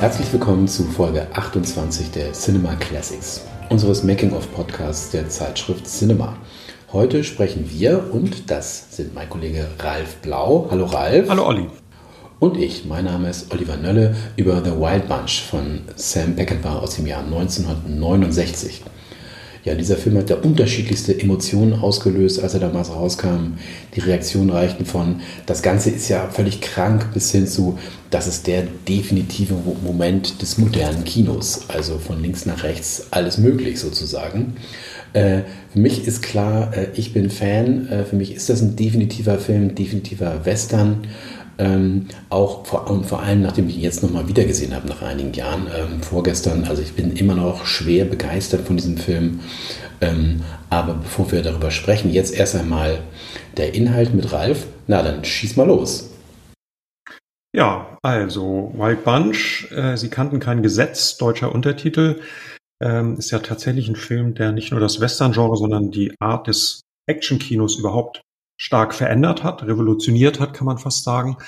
[0.00, 6.36] Herzlich willkommen zu Folge 28 der Cinema Classics, unseres Making-of-Podcasts der Zeitschrift Cinema.
[6.92, 10.68] Heute sprechen wir, und das sind mein Kollege Ralf Blau.
[10.70, 11.28] Hallo Ralf.
[11.28, 11.66] Hallo Olli.
[12.38, 16.94] Und ich, mein Name ist Oliver Nölle, über The Wild Bunch von Sam Peckinpah aus
[16.94, 18.84] dem Jahr 1969.
[19.64, 23.54] Ja, dieser Film hat ja unterschiedlichste Emotionen ausgelöst, als er damals rauskam.
[23.94, 27.78] Die Reaktionen reichten von, das Ganze ist ja völlig krank, bis hin zu,
[28.10, 31.62] das ist der definitive Moment des modernen Kinos.
[31.68, 34.56] Also von links nach rechts alles möglich sozusagen.
[35.12, 37.88] Äh, für mich ist klar, äh, ich bin Fan.
[37.88, 41.06] Äh, für mich ist das ein definitiver Film, definitiver Western.
[41.58, 45.32] Ähm, auch vor, und vor allem, nachdem ich ihn jetzt nochmal wiedergesehen habe, nach einigen
[45.32, 49.40] Jahren, ähm, vorgestern, also ich bin immer noch schwer begeistert von diesem Film.
[50.00, 53.00] Ähm, aber bevor wir darüber sprechen, jetzt erst einmal
[53.56, 54.66] der Inhalt mit Ralf.
[54.86, 56.10] Na, dann schieß mal los.
[57.54, 62.20] Ja, also Wild Bunch, äh, Sie kannten kein Gesetz, deutscher Untertitel,
[62.80, 66.82] ähm, ist ja tatsächlich ein Film, der nicht nur das Western-Genre, sondern die Art des
[67.08, 68.20] Action-Kinos überhaupt
[68.58, 71.38] stark verändert hat, revolutioniert hat, kann man fast sagen.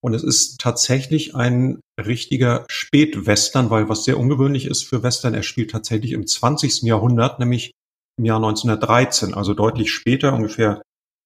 [0.00, 5.42] Und es ist tatsächlich ein richtiger Spätwestern, weil was sehr ungewöhnlich ist für Western, er
[5.42, 6.82] spielt tatsächlich im 20.
[6.82, 7.72] Jahrhundert, nämlich
[8.16, 10.82] im Jahr 1913, also deutlich später, ungefähr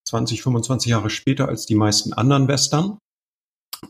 [0.08, 2.98] 20, 25 Jahre später als die meisten anderen Western.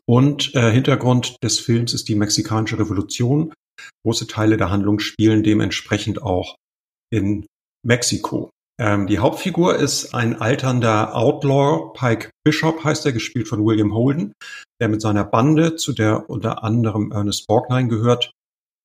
[0.07, 3.53] Und äh, Hintergrund des Films ist die mexikanische Revolution.
[4.05, 6.57] Große Teile der Handlung spielen dementsprechend auch
[7.11, 7.47] in
[7.85, 8.51] Mexiko.
[8.81, 14.33] Ähm, die Hauptfigur ist ein alternder Outlaw, Pike Bishop heißt er, gespielt von William Holden,
[14.81, 18.33] der mit seiner Bande, zu der unter anderem Ernest Borgnine gehört,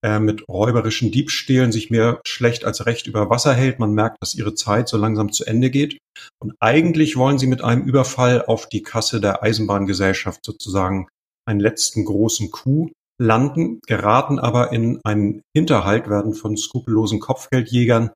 [0.04, 3.80] äh, mit räuberischen Diebstählen sich mehr schlecht als recht über Wasser hält.
[3.80, 5.98] Man merkt, dass ihre Zeit so langsam zu Ende geht.
[6.40, 11.08] Und eigentlich wollen sie mit einem Überfall auf die Kasse der Eisenbahngesellschaft sozusagen
[11.48, 18.12] einen letzten großen Coup landen, geraten aber in einen Hinterhalt, werden von skrupellosen Kopfgeldjägern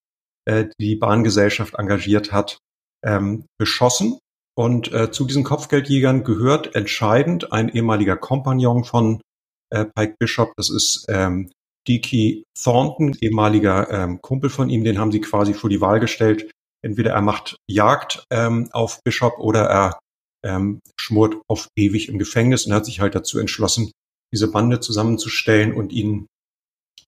[0.46, 2.58] äh, die Bahngesellschaft engagiert hat,
[3.04, 4.20] ähm, beschossen.
[4.58, 9.22] Und äh, zu diesen Kopfgeldjägern gehört entscheidend ein ehemaliger Kompagnon von
[9.70, 10.54] äh, Pike Bishop.
[10.58, 11.52] Das ist ähm,
[11.88, 14.84] Deke Thornton, ehemaliger ähm, Kumpel von ihm.
[14.84, 16.52] Den haben sie quasi vor die Wahl gestellt.
[16.84, 20.00] Entweder er macht Jagd ähm, auf Bishop oder er
[20.44, 23.92] ähm, schmort auf ewig im Gefängnis und hat sich halt dazu entschlossen,
[24.34, 26.28] diese Bande zusammenzustellen und ihn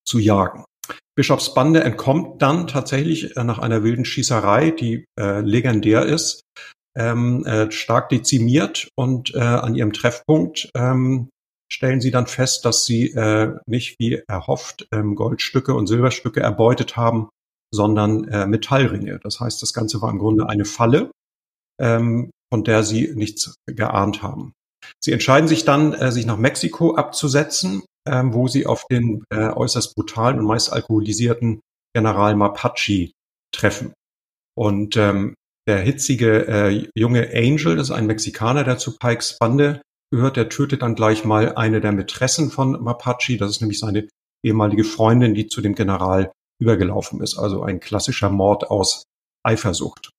[0.05, 0.65] zu jagen.
[1.15, 6.41] Bischofs Bande entkommt dann tatsächlich äh, nach einer wilden Schießerei, die äh, legendär ist,
[6.95, 11.29] ähm, äh, stark dezimiert und äh, an ihrem Treffpunkt ähm,
[11.71, 16.95] stellen sie dann fest, dass sie äh, nicht wie erhofft ähm, Goldstücke und Silberstücke erbeutet
[16.97, 17.29] haben,
[17.73, 19.19] sondern äh, Metallringe.
[19.23, 21.11] Das heißt, das Ganze war im Grunde eine Falle,
[21.81, 24.53] ähm, von der sie nichts geahnt haben.
[25.03, 29.49] Sie entscheiden sich dann, äh, sich nach Mexiko abzusetzen ähm, wo sie auf den äh,
[29.49, 31.61] äußerst brutalen und meist alkoholisierten
[31.95, 33.11] General Mapache
[33.53, 33.93] treffen.
[34.55, 35.35] Und ähm,
[35.67, 39.81] der hitzige äh, junge Angel, das ist ein Mexikaner, der zu Pikes Bande
[40.11, 43.37] gehört, der tötet dann gleich mal eine der Mätressen von Mapache.
[43.37, 44.07] Das ist nämlich seine
[44.43, 46.31] ehemalige Freundin, die zu dem General
[46.61, 47.37] übergelaufen ist.
[47.37, 49.05] Also ein klassischer Mord aus
[49.43, 50.11] Eifersucht.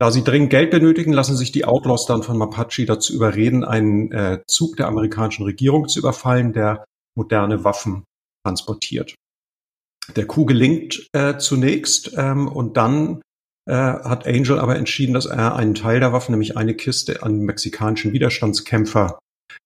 [0.00, 4.10] Da sie dringend Geld benötigen, lassen sich die Outlaws dann von Mapache dazu überreden, einen
[4.10, 6.84] äh, Zug der amerikanischen Regierung zu überfallen, der
[7.16, 8.04] moderne Waffen
[8.44, 9.14] transportiert.
[10.16, 13.22] Der Coup gelingt äh, zunächst ähm, und dann
[13.66, 17.38] äh, hat Angel aber entschieden, dass er einen Teil der Waffen, nämlich eine Kiste, an
[17.40, 19.18] mexikanischen Widerstandskämpfer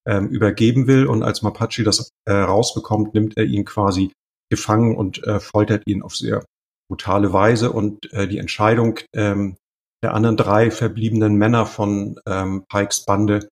[0.07, 1.07] ähm, übergeben will.
[1.07, 4.13] Und als Mapache das äh, rausbekommt, nimmt er ihn quasi
[4.51, 6.45] gefangen und äh, foltert ihn auf sehr
[6.89, 7.73] brutale Weise.
[7.73, 9.57] Und äh, die Entscheidung ähm,
[10.03, 13.49] der anderen drei verbliebenen Männer von ähm, Pikes Bande,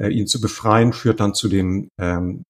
[0.00, 2.42] äh, ihn zu befreien, führt dann zu dem ähm,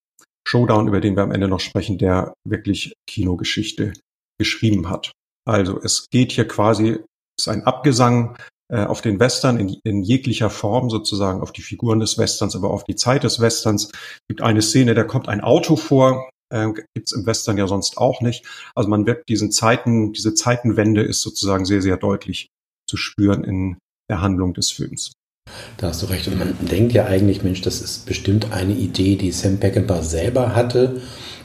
[0.46, 3.92] Showdown, über den wir am Ende noch sprechen, der wirklich Kinogeschichte
[4.38, 5.12] geschrieben hat.
[5.46, 6.98] Also es geht hier quasi,
[7.38, 8.36] ist ein Abgesang
[8.70, 12.70] äh, auf den Western in, in, jeglicher Form sozusagen, auf die Figuren des Westerns, aber
[12.70, 13.86] auf die Zeit des Westerns.
[13.86, 17.98] Es gibt eine Szene, da kommt ein Auto vor, äh, gibt's im Western ja sonst
[17.98, 18.46] auch nicht.
[18.74, 22.48] Also man wird diesen Zeiten, diese Zeitenwende ist sozusagen sehr, sehr deutlich
[22.88, 23.78] zu spüren in
[24.08, 25.12] der Handlung des Films.
[25.80, 26.28] Da hast du recht.
[26.28, 30.54] Und man denkt ja eigentlich, Mensch, das ist bestimmt eine Idee, die Sam Peckinpah selber
[30.54, 31.00] hatte,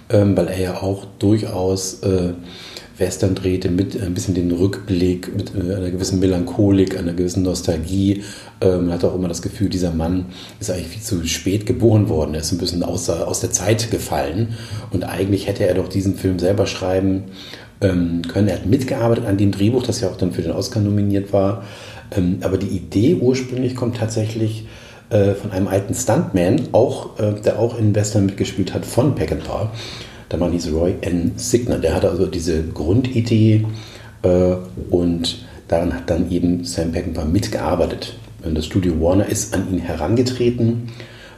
[0.09, 2.33] ähm, weil er ja auch durchaus äh,
[2.97, 8.23] Western drehte mit ein bisschen den Rückblick, mit äh, einer gewissen Melancholik, einer gewissen Nostalgie.
[8.59, 10.25] Ähm, man hat auch immer das Gefühl, dieser Mann
[10.59, 12.33] ist eigentlich viel zu spät geboren worden.
[12.33, 14.55] Er ist ein bisschen aus der, aus der Zeit gefallen.
[14.91, 17.23] Und eigentlich hätte er doch diesen Film selber schreiben
[17.79, 18.49] ähm, können.
[18.49, 21.63] Er hat mitgearbeitet an dem Drehbuch, das ja auch dann für den Oscar nominiert war.
[22.11, 24.65] Ähm, aber die Idee ursprünglich kommt tatsächlich
[25.09, 29.71] äh, von einem alten Stuntman, auch, äh, der auch in Western mitgespielt hat, von Peckinpah.
[30.31, 31.33] der Mann hieß Roy N.
[31.35, 31.77] Signer.
[31.77, 33.65] Der hatte also diese Grundidee
[34.23, 34.55] äh,
[34.89, 38.15] und daran hat dann eben Sam Peckinpah mitgearbeitet.
[38.43, 40.89] Und das Studio Warner ist an ihn herangetreten,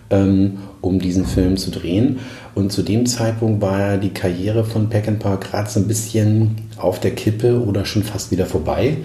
[0.10, 2.20] ähm, um diesen Film zu drehen.
[2.56, 7.00] Und zu dem Zeitpunkt war ja die Karriere von Peckinpah gerade so ein bisschen auf
[7.00, 8.98] der Kippe oder schon fast wieder vorbei.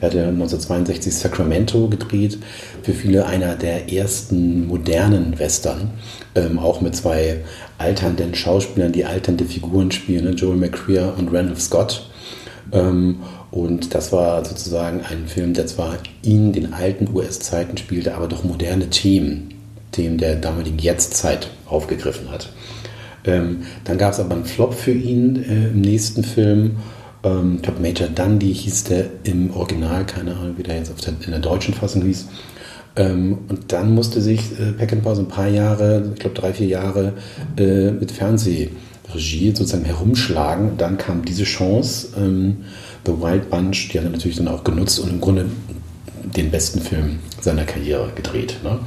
[0.00, 2.38] Er hatte 1962 Sacramento gedreht,
[2.82, 5.90] für viele einer der ersten modernen Western,
[6.34, 7.40] ähm, auch mit zwei
[7.78, 10.30] alternden Schauspielern, die alternde Figuren spielen, ne?
[10.30, 12.10] Joel McCrea und Randolph Scott.
[12.72, 13.20] Ähm,
[13.50, 18.44] und das war sozusagen ein Film, der zwar in den alten US-Zeiten spielte, aber doch
[18.44, 19.54] moderne Themen,
[19.92, 22.50] Themen der damaligen Jetztzeit aufgegriffen hat.
[23.24, 26.76] Ähm, dann gab es aber einen Flop für ihn äh, im nächsten Film.
[27.26, 31.14] Ähm, ich glaube, Major Dundee hieß der im Original, keine Ahnung, wie der jetzt der,
[31.24, 32.26] in der deutschen Fassung hieß.
[32.96, 36.68] Ähm, und dann musste sich äh, Peckinpah so ein paar Jahre, ich glaube drei, vier
[36.68, 37.12] Jahre,
[37.58, 40.78] äh, mit Fernsehregie sozusagen herumschlagen.
[40.78, 42.58] Dann kam diese Chance, ähm,
[43.04, 45.46] The Wild Bunch, die hat er natürlich dann auch genutzt und im Grunde
[46.24, 48.56] den besten Film seiner Karriere gedreht.
[48.64, 48.78] Ne?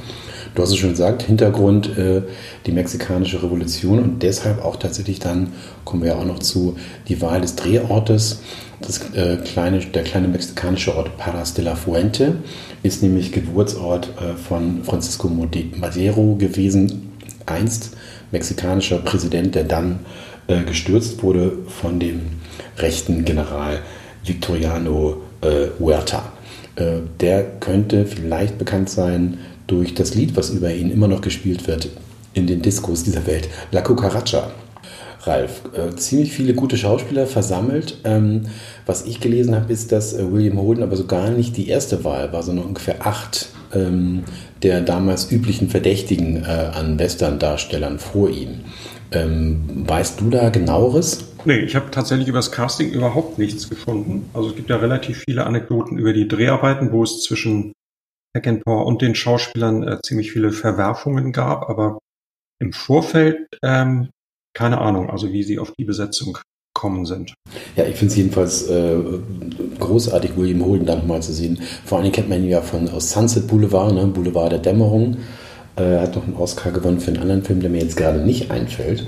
[0.54, 2.22] Du hast es schon gesagt, Hintergrund äh,
[2.66, 5.52] die mexikanische Revolution und deshalb auch tatsächlich dann,
[5.84, 6.76] kommen wir ja auch noch zu,
[7.08, 8.40] die Wahl des Drehortes.
[8.80, 12.36] Das, äh, kleine, der kleine mexikanische Ort Paras de la Fuente
[12.82, 17.12] ist nämlich Geburtsort äh, von Francisco Madero gewesen,
[17.46, 17.96] einst
[18.32, 20.00] mexikanischer Präsident, der dann
[20.46, 22.20] äh, gestürzt wurde von dem
[22.78, 23.80] rechten General
[24.24, 26.32] Victoriano äh, Huerta.
[26.76, 29.38] Äh, der könnte vielleicht bekannt sein
[29.70, 31.88] durch das Lied, was über ihn immer noch gespielt wird
[32.34, 34.50] in den Diskos dieser Welt, La Cucaracha.
[35.24, 37.98] Ralf, äh, ziemlich viele gute Schauspieler versammelt.
[38.04, 38.46] Ähm,
[38.86, 42.04] was ich gelesen habe, ist, dass äh, William Holden aber so gar nicht die erste
[42.04, 44.24] Wahl war, sondern ungefähr acht ähm,
[44.62, 48.60] der damals üblichen Verdächtigen äh, an Western-Darstellern vor ihm.
[49.12, 51.24] Ähm, weißt du da genaueres?
[51.44, 54.28] Nee, ich habe tatsächlich über das Casting überhaupt nichts gefunden.
[54.34, 57.72] Also es gibt ja relativ viele Anekdoten über die Dreharbeiten, wo es zwischen
[58.34, 61.98] Peckinpah und den Schauspielern äh, ziemlich viele Verwerfungen gab, aber
[62.60, 64.10] im Vorfeld ähm,
[64.54, 66.38] keine Ahnung, also wie sie auf die Besetzung
[66.74, 67.34] kommen sind.
[67.76, 68.96] Ja, ich finde es jedenfalls äh,
[69.78, 71.60] großartig, William Holden da nochmal zu sehen.
[71.84, 74.06] Vor allem kennt man ihn ja von aus Sunset Boulevard, ne?
[74.06, 75.18] Boulevard der Dämmerung.
[75.76, 78.50] Äh, hat noch einen Oscar gewonnen für einen anderen Film, der mir jetzt gerade nicht
[78.50, 79.06] einfällt.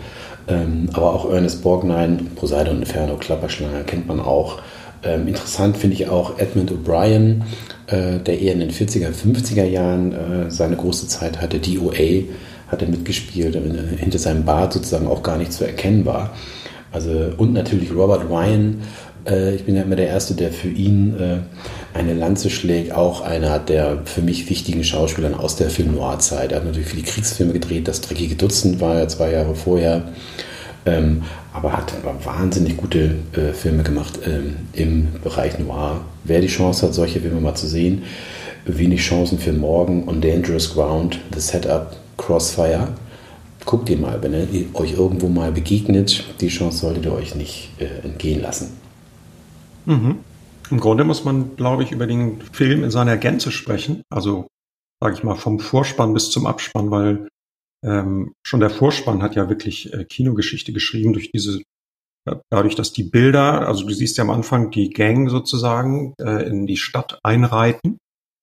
[0.49, 4.61] Ähm, aber auch Ernest Borgnine, Poseidon Inferno, Klapperschlange kennt man auch.
[5.05, 7.43] Ähm, interessant finde ich auch Edmund O'Brien,
[7.89, 11.59] äh, der eher in den 40er, 50er Jahren äh, seine große Zeit hatte.
[11.59, 12.25] DOA
[12.69, 16.35] hat er mitgespielt, äh, hinter seinem Bart sozusagen auch gar nicht zu erkennen war.
[16.93, 18.83] Also, und natürlich Robert Ryan.
[19.27, 22.93] Äh, ich bin ja immer der Erste, der für ihn äh, eine Lanze schlägt.
[22.93, 26.53] Auch einer der für mich wichtigen Schauspieler aus der Film Noir-Zeit.
[26.53, 27.89] Er hat natürlich viele Kriegsfilme gedreht.
[27.89, 30.05] Das dreckige Dutzend war ja zwei Jahre vorher.
[30.85, 31.93] Ähm, aber hat
[32.25, 36.01] wahnsinnig gute äh, Filme gemacht ähm, im Bereich Noir.
[36.25, 38.03] Wer die Chance hat, solche Filme mal zu sehen,
[38.65, 42.89] wenig Chancen für morgen und Dangerous Ground, The Setup, Crossfire.
[43.65, 47.71] Guckt ihr mal, wenn ihr euch irgendwo mal begegnet, die Chance solltet ihr euch nicht
[47.79, 48.77] äh, entgehen lassen.
[49.85, 50.17] Mhm.
[50.71, 54.03] Im Grunde muss man, glaube ich, über den Film in seiner Gänze sprechen.
[54.11, 54.49] Also,
[55.01, 57.29] sage ich mal, vom Vorspann bis zum Abspann, weil
[57.85, 61.63] ähm, schon der Vorspann hat ja wirklich äh, Kinogeschichte geschrieben durch diese,
[62.29, 66.47] äh, dadurch, dass die Bilder, also du siehst ja am Anfang die Gang sozusagen äh,
[66.47, 67.99] in die Stadt einreiten,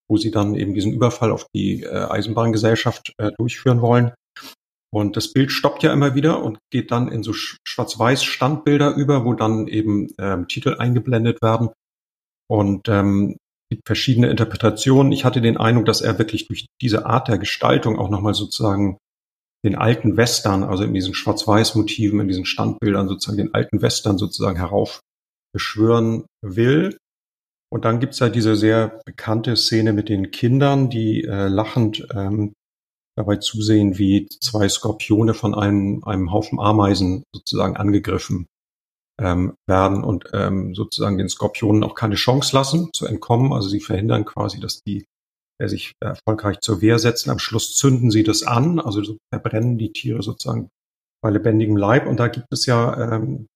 [0.10, 4.12] wo sie dann eben diesen Überfall auf die äh, Eisenbahngesellschaft äh, durchführen wollen.
[4.91, 9.24] Und das Bild stoppt ja immer wieder und geht dann in so schwarz-weiß Standbilder über,
[9.24, 11.69] wo dann eben ähm, Titel eingeblendet werden.
[12.50, 13.38] Und ähm,
[13.69, 15.12] gibt verschiedene Interpretationen.
[15.12, 18.98] Ich hatte den Eindruck, dass er wirklich durch diese Art der Gestaltung auch nochmal sozusagen
[19.66, 24.58] den alten Western, also in diesen Schwarz-Weiß-Motiven, in diesen Standbildern sozusagen den alten Western sozusagen
[24.58, 26.98] heraufbeschwören will.
[27.72, 32.54] Und dann gibt's ja diese sehr bekannte Szene mit den Kindern, die äh, lachend ähm,
[33.16, 38.48] dabei zusehen, wie zwei Skorpione von einem, einem Haufen Ameisen sozusagen angegriffen
[39.20, 43.51] ähm, werden und ähm, sozusagen den Skorpionen auch keine Chance lassen zu entkommen.
[43.51, 45.06] Also sie verhindern quasi, dass die
[45.68, 47.30] sich erfolgreich zur Wehr setzen.
[47.30, 50.70] Am Schluss zünden sie das an, also verbrennen die Tiere sozusagen
[51.22, 52.08] bei lebendigem Leib.
[52.08, 53.48] Und da gibt es ja ähm,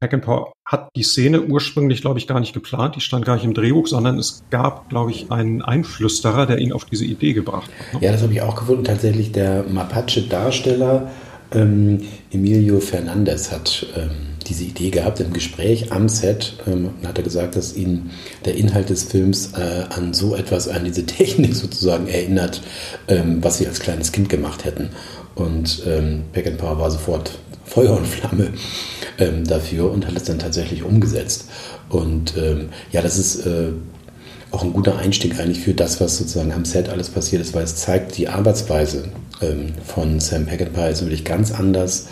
[0.00, 2.96] Peckinpah hat die Szene ursprünglich, glaube ich, gar nicht geplant.
[2.96, 6.72] Die stand gar nicht im Drehbuch, sondern es gab, glaube ich, einen Einflüsterer, der ihn
[6.72, 7.94] auf diese Idee gebracht hat.
[7.94, 8.06] Ne?
[8.06, 8.84] Ja, das habe ich auch gefunden.
[8.84, 11.10] Tatsächlich der Mapache-Darsteller
[11.52, 16.54] ähm, Emilio Fernandez hat ähm, diese Idee gehabt im Gespräch am Set.
[16.66, 18.10] Ähm, hat er gesagt, dass ihn
[18.44, 22.62] der Inhalt des Films äh, an so etwas, an diese Technik sozusagen erinnert,
[23.08, 24.90] ähm, was sie als kleines Kind gemacht hätten.
[25.34, 28.52] Und ähm, Peckinpah war sofort Feuer und Flamme
[29.18, 31.46] ähm, dafür und hat es dann tatsächlich umgesetzt.
[31.88, 33.72] Und ähm, ja, das ist äh,
[34.52, 37.64] auch ein guter Einstieg eigentlich für das, was sozusagen am Set alles passiert ist, weil
[37.64, 39.08] es zeigt, die Arbeitsweise
[39.42, 42.06] ähm, von Sam Peckinpah ist wirklich ganz anders,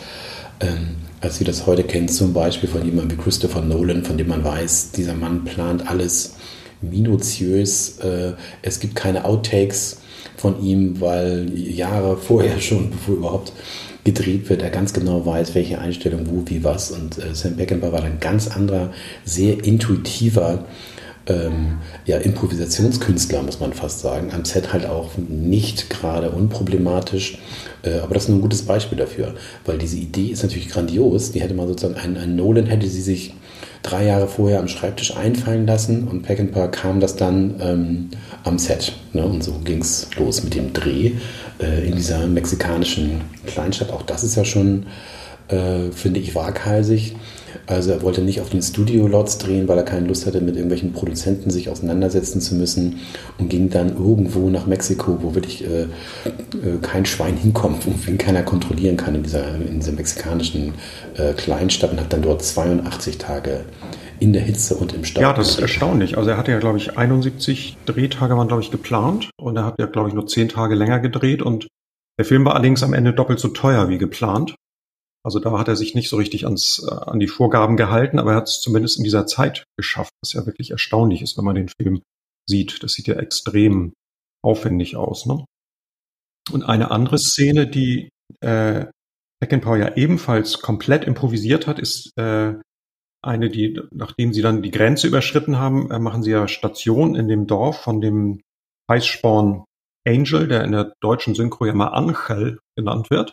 [0.60, 4.28] ähm, als wir das heute kennen, zum Beispiel von jemandem wie Christopher Nolan, von dem
[4.28, 6.34] man weiß, dieser Mann plant alles
[6.82, 10.02] minutiös, äh, es gibt keine Outtakes
[10.36, 13.52] von ihm, weil Jahre vorher schon, bevor überhaupt
[14.04, 16.90] gedreht wird, er ganz genau weiß, welche Einstellung, wo, wie, was.
[16.90, 18.92] Und äh, Sam Peckinpah war ein ganz anderer,
[19.24, 20.66] sehr intuitiver
[21.26, 24.30] ähm, ja, Improvisationskünstler, muss man fast sagen.
[24.32, 27.38] Am Set halt auch nicht gerade unproblematisch.
[27.82, 31.32] Äh, aber das ist nur ein gutes Beispiel dafür, weil diese Idee ist natürlich grandios.
[31.32, 33.34] Die hätte man sozusagen, ein, ein Nolan hätte sie sich
[33.82, 38.10] drei Jahre vorher am Schreibtisch einfallen lassen und Peckinpah kam das dann ähm,
[38.42, 38.92] am Set.
[39.12, 39.24] Ne?
[39.24, 41.12] Und so ging es los mit dem Dreh
[41.60, 43.90] äh, in dieser mexikanischen Kleinstadt.
[43.90, 44.86] Auch das ist ja schon,
[45.48, 47.14] äh, finde ich, waghalsig.
[47.66, 50.92] Also er wollte nicht auf den Studio-Lots drehen, weil er keine Lust hatte, mit irgendwelchen
[50.92, 53.00] Produzenten sich auseinandersetzen zu müssen
[53.38, 55.86] und ging dann irgendwo nach Mexiko, wo wirklich äh, äh,
[56.82, 60.74] kein Schwein hinkommt, wo ihn keiner kontrollieren kann in dieser, in dieser mexikanischen
[61.16, 63.64] äh, Kleinstadt und hat dann dort 82 Tage
[64.20, 65.22] in der Hitze und im Stau.
[65.22, 66.16] Ja, das ist erstaunlich.
[66.18, 69.78] Also er hatte ja, glaube ich, 71 Drehtage waren, glaube ich, geplant und er hat
[69.78, 71.66] ja, glaube ich, nur 10 Tage länger gedreht und
[72.18, 74.54] der Film war allerdings am Ende doppelt so teuer wie geplant.
[75.24, 78.32] Also da hat er sich nicht so richtig ans, äh, an die Vorgaben gehalten, aber
[78.32, 81.54] er hat es zumindest in dieser Zeit geschafft, was ja wirklich erstaunlich ist, wenn man
[81.54, 82.02] den Film
[82.48, 82.82] sieht.
[82.82, 83.94] Das sieht ja extrem
[84.44, 85.24] aufwendig aus.
[85.26, 85.44] Ne?
[86.52, 88.86] Und eine andere Szene, die äh,
[89.40, 92.54] Peckinpah ja ebenfalls komplett improvisiert hat, ist äh,
[93.22, 97.28] eine, die, nachdem sie dann die Grenze überschritten haben, äh, machen sie ja Station in
[97.28, 98.42] dem Dorf von dem
[98.90, 99.64] Heißsporn
[100.06, 103.32] Angel, der in der deutschen Synchro ja mal Angel genannt wird.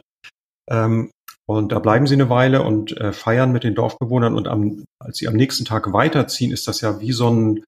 [0.69, 1.11] Ähm,
[1.47, 4.35] und da bleiben sie eine Weile und äh, feiern mit den Dorfbewohnern.
[4.35, 7.63] Und am, als sie am nächsten Tag weiterziehen, ist das ja wie so ein,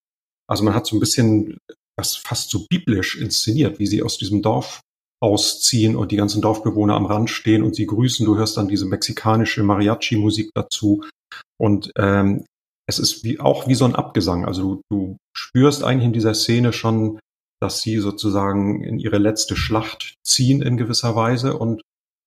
[0.47, 1.57] also man hat so ein bisschen
[1.97, 4.81] das fast so biblisch inszeniert, wie sie aus diesem Dorf
[5.21, 8.25] ausziehen und die ganzen Dorfbewohner am Rand stehen und sie grüßen.
[8.25, 11.03] Du hörst dann diese mexikanische Mariachi-Musik dazu.
[11.57, 12.45] Und ähm,
[12.87, 14.45] es ist wie, auch wie so ein Abgesang.
[14.45, 17.19] Also du, du spürst eigentlich in dieser Szene schon,
[17.61, 21.81] dass sie sozusagen in ihre letzte Schlacht ziehen in gewisser Weise und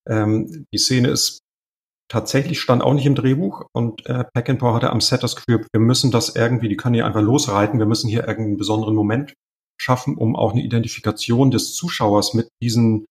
[0.08, 1.40] ähm, die Szene ist
[2.08, 5.80] tatsächlich stand auch nicht im Drehbuch und äh, Peckinpah hatte am Set das Gefühl, wir
[5.80, 9.34] müssen das irgendwie, die können hier einfach losreiten, wir müssen hier irgendeinen besonderen Moment
[9.80, 13.06] schaffen, um auch eine Identifikation des Zuschauers mit diesen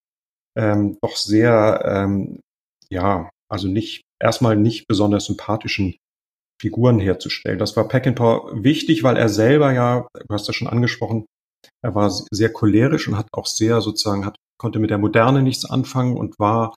[0.58, 2.40] ähm, doch sehr, ähm,
[2.90, 5.98] ja, also nicht, erstmal nicht besonders sympathischen
[6.62, 7.60] Figuren herzustellen.
[7.60, 11.25] Das war Peckinpah wichtig, weil er selber ja, du hast das schon angesprochen,
[11.84, 15.66] er war sehr cholerisch und hat auch sehr sozusagen, hat, konnte mit der Moderne nichts
[15.66, 16.74] anfangen und war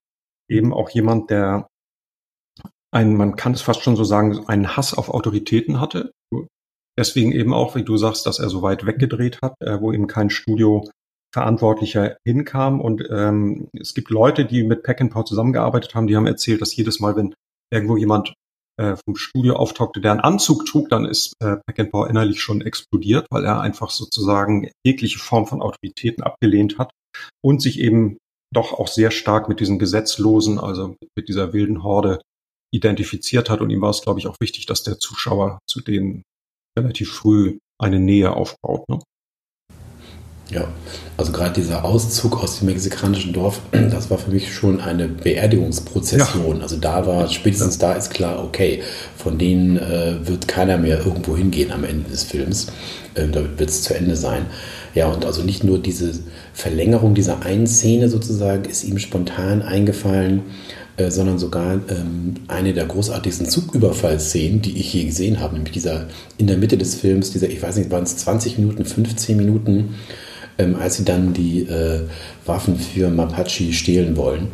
[0.49, 1.69] eben auch jemand, der
[2.91, 6.13] ein, man kann es fast schon so sagen, einen Hass auf Autoritäten hatte.
[6.99, 10.07] Deswegen eben auch, wie du sagst, dass er so weit weggedreht hat, äh, wo eben
[10.07, 10.89] kein Studio
[11.33, 12.81] Verantwortlicher hinkam.
[12.81, 17.01] Und ähm, es gibt Leute, die mit Peckinpah zusammengearbeitet haben, die haben erzählt, dass jedes
[17.01, 17.35] Mal, wenn
[17.71, 18.33] irgendwo jemand
[18.79, 23.27] äh, vom Studio auftauchte, der einen Anzug trug, dann ist äh, Peckinpah innerlich schon explodiert,
[23.31, 26.91] weil er einfach sozusagen jegliche Form von Autoritäten abgelehnt hat
[27.45, 28.19] und sich eben
[28.53, 32.21] doch auch sehr stark mit diesen Gesetzlosen, also mit dieser wilden Horde
[32.73, 33.61] identifiziert hat.
[33.61, 36.23] Und ihm war es, glaube ich, auch wichtig, dass der Zuschauer zu denen
[36.79, 38.89] relativ früh eine Nähe aufbaut.
[38.89, 38.99] Ne?
[40.51, 40.67] Ja,
[41.19, 46.57] also gerade dieser Auszug aus dem mexikanischen Dorf, das war für mich schon eine Beerdigungsprozession.
[46.57, 46.63] Ja.
[46.63, 48.83] Also da war, spätestens da ist klar, okay,
[49.17, 52.69] von denen äh, wird keiner mehr irgendwo hingehen am Ende des Films.
[53.15, 54.47] Äh, damit wird es zu Ende sein.
[54.99, 56.11] Ja, und also nicht nur diese
[56.53, 60.43] Verlängerung dieser einen Szene sozusagen ist ihm spontan eingefallen,
[60.97, 66.09] äh, sondern sogar ähm, eine der großartigsten Zugüberfallszenen, die ich je gesehen habe, nämlich dieser
[66.37, 69.95] in der Mitte des Films, dieser, ich weiß nicht, waren es 20 Minuten, 15 Minuten,
[70.59, 72.01] ähm, als sie dann die äh,
[72.45, 74.49] Waffen für Mapache stehlen wollen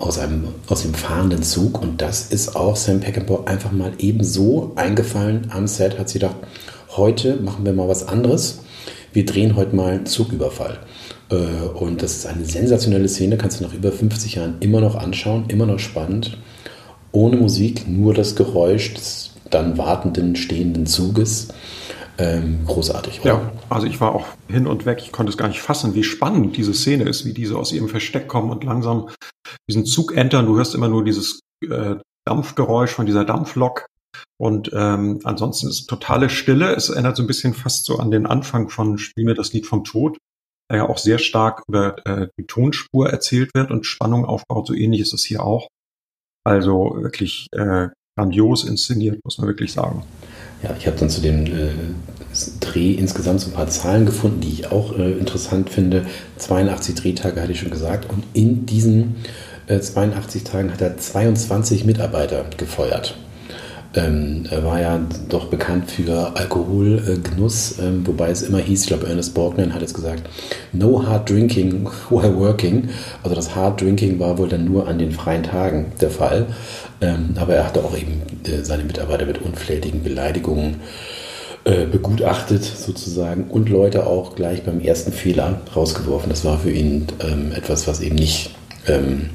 [0.00, 1.80] aus, einem, aus dem fahrenden Zug.
[1.80, 6.36] Und das ist auch Sam Peckinpah einfach mal ebenso eingefallen am Set, hat sie gedacht,
[6.90, 8.58] heute machen wir mal was anderes
[9.12, 10.78] wir drehen heute mal Zugüberfall.
[11.30, 14.94] Äh, und das ist eine sensationelle Szene, kannst du nach über 50 Jahren immer noch
[14.94, 16.38] anschauen, immer noch spannend.
[17.12, 21.48] Ohne Musik, nur das Geräusch des dann wartenden, stehenden Zuges.
[22.18, 23.28] Ähm, großartig, oder?
[23.30, 26.02] Ja, also ich war auch hin und weg, ich konnte es gar nicht fassen, wie
[26.02, 29.08] spannend diese Szene ist, wie diese aus ihrem Versteck kommen und langsam
[29.68, 30.46] diesen Zug entern.
[30.46, 33.86] Du hörst immer nur dieses äh, Dampfgeräusch von dieser Dampflok
[34.40, 36.74] und ähm, ansonsten ist totale Stille.
[36.74, 39.66] Es erinnert so ein bisschen fast so an den Anfang von Spiel mir das Lied
[39.66, 40.18] vom Tod,
[40.70, 44.66] der ja auch sehr stark über äh, die Tonspur erzählt wird und Spannung aufbaut.
[44.66, 45.68] So ähnlich ist es hier auch.
[46.44, 50.02] Also wirklich äh, grandios inszeniert, muss man wirklich sagen.
[50.62, 51.70] Ja, ich habe dann zu dem äh,
[52.60, 56.06] Dreh insgesamt so ein paar Zahlen gefunden, die ich auch äh, interessant finde.
[56.36, 59.16] 82 Drehtage hatte ich schon gesagt und in diesen
[59.66, 63.16] äh, 82 Tagen hat er 22 Mitarbeiter gefeuert.
[63.98, 69.08] Ähm, er war ja doch bekannt für Alkoholgenuss, ähm, wobei es immer hieß, ich glaube,
[69.08, 70.22] Ernest Borgnine hat jetzt gesagt,
[70.72, 72.90] no hard drinking while working.
[73.24, 76.46] Also das hard drinking war wohl dann nur an den freien Tagen der Fall.
[77.00, 80.76] Ähm, aber er hatte auch eben äh, seine Mitarbeiter mit unflätigen Beleidigungen
[81.64, 86.30] äh, begutachtet sozusagen und Leute auch gleich beim ersten Fehler rausgeworfen.
[86.30, 88.54] Das war für ihn ähm, etwas, was eben nicht
[88.86, 89.30] ähm,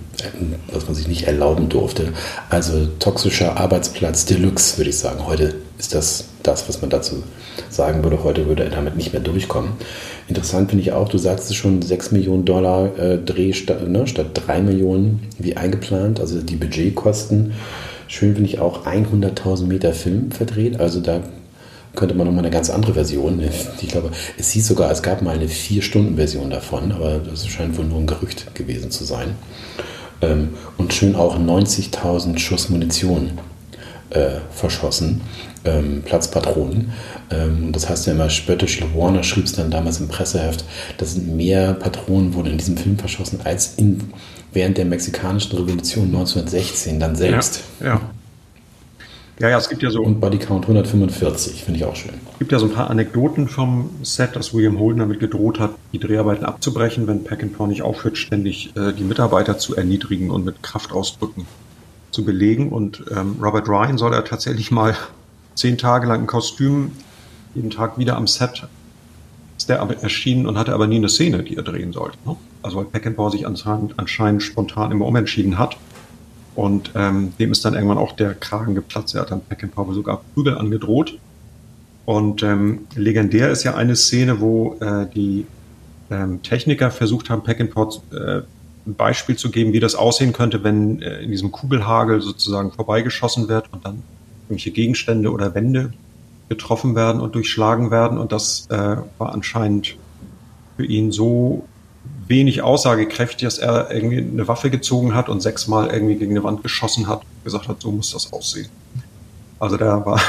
[0.72, 2.13] was man sich nicht erlauben durfte.
[2.50, 5.25] Also toxischer Arbeitsplatz Deluxe, würde ich sagen.
[5.27, 7.24] Heute ist das das, was man dazu
[7.70, 8.24] sagen würde.
[8.24, 9.72] Heute würde er damit nicht mehr durchkommen.
[10.27, 14.08] Interessant finde ich auch, du sagst es schon, 6 Millionen Dollar äh, Dreh statt, ne,
[14.08, 17.53] statt 3 Millionen wie eingeplant, also die Budgetkosten.
[18.08, 21.22] Schön finde ich auch 100.000 Meter Film verdreht, also da
[21.96, 23.42] könnte man nochmal eine ganz andere Version.
[23.82, 27.86] Ich glaube, es hieß sogar, es gab mal eine 4-Stunden-Version davon, aber das scheint wohl
[27.86, 29.36] nur ein Gerücht gewesen zu sein.
[30.24, 33.32] Ähm, und schön auch 90.000 Schuss Munition
[34.10, 35.22] äh, verschossen,
[35.65, 36.94] ähm, Platzpatronen.
[37.30, 40.63] Ähm, das heißt ja immer spöttisch, Warner schrieb es dann damals im Presseheft,
[40.98, 44.00] dass mehr Patronen wurden in diesem Film verschossen als in,
[44.53, 47.62] während der mexikanischen Revolution 1916 dann selbst.
[47.80, 48.01] Ja, ja.
[49.40, 50.02] Ja, ja, es gibt ja so.
[50.02, 52.13] Und Bodycount 145, finde ich auch schön.
[52.34, 55.72] Es gibt ja so ein paar Anekdoten vom Set, dass William Holden damit gedroht hat,
[55.92, 60.62] die Dreharbeiten abzubrechen, wenn Peckinpah nicht aufhört, ständig äh, die Mitarbeiter zu erniedrigen und mit
[60.62, 61.48] Kraftausdrücken
[62.12, 62.72] zu belegen.
[62.72, 64.96] Und ähm, Robert Ryan soll er tatsächlich mal
[65.56, 66.92] zehn Tage lang ein Kostüm,
[67.56, 68.67] jeden Tag wieder am Set
[69.63, 72.17] ist der aber erschienen und hatte aber nie eine Szene, die er drehen sollte.
[72.26, 72.36] Ne?
[72.62, 75.78] Also weil Peckinpah sich anscheinend, anscheinend spontan immer umentschieden hat
[76.56, 79.16] und ähm, dem ist dann irgendwann auch der Kragen geplatzt.
[79.16, 81.18] Er hat dann Peckinpah sogar Prügel angedroht.
[82.06, 85.46] Und ähm, legendär ist ja eine Szene, wo äh, die
[86.12, 88.42] ähm, Techniker versucht haben, Peckinpah äh,
[88.86, 93.48] ein Beispiel zu geben, wie das aussehen könnte, wenn äh, in diesem Kugelhagel sozusagen vorbeigeschossen
[93.48, 94.04] wird und dann
[94.44, 95.94] irgendwelche Gegenstände oder Wände
[96.50, 98.18] getroffen werden und durchschlagen werden.
[98.18, 99.96] Und das äh, war anscheinend
[100.76, 101.66] für ihn so
[102.27, 106.63] wenig aussagekräftig, dass er irgendwie eine Waffe gezogen hat und sechsmal irgendwie gegen eine Wand
[106.63, 108.69] geschossen hat, gesagt hat, so muss das aussehen.
[109.59, 110.19] Also der war,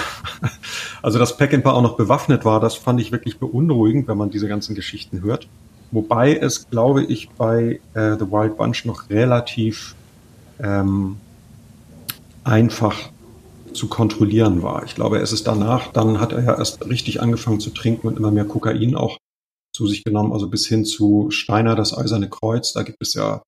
[1.02, 4.48] also dass Peckinpah auch noch bewaffnet war, das fand ich wirklich beunruhigend, wenn man diese
[4.48, 5.48] ganzen Geschichten hört.
[5.90, 9.94] Wobei es, glaube ich, bei äh, The Wild Bunch noch relativ
[10.60, 11.16] ähm,
[12.42, 13.10] einfach
[13.72, 14.84] zu kontrollieren war.
[14.84, 18.16] Ich glaube, es ist danach, dann hat er ja erst richtig angefangen zu trinken und
[18.16, 19.18] immer mehr Kokain auch
[19.74, 22.72] zu sich genommen, also bis hin zu Steiner, das Eiserne Kreuz.
[22.72, 23.42] Da gibt es ja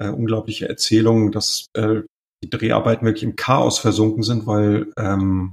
[0.00, 2.02] äh, unglaubliche Erzählungen, dass äh,
[2.42, 5.52] die Dreharbeiten wirklich im Chaos versunken sind, weil ähm,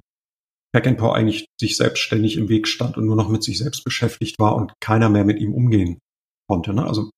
[0.74, 4.56] Peckinpah eigentlich sich selbstständig im Weg stand und nur noch mit sich selbst beschäftigt war
[4.56, 6.00] und keiner mehr mit ihm umgehen
[6.48, 6.74] konnte.
[6.74, 6.86] Ne?
[6.86, 7.10] Also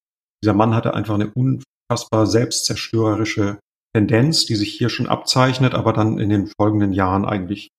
[0.43, 3.59] dieser Mann hatte einfach eine unfassbar selbstzerstörerische
[3.93, 7.69] Tendenz, die sich hier schon abzeichnet, aber dann in den folgenden Jahren eigentlich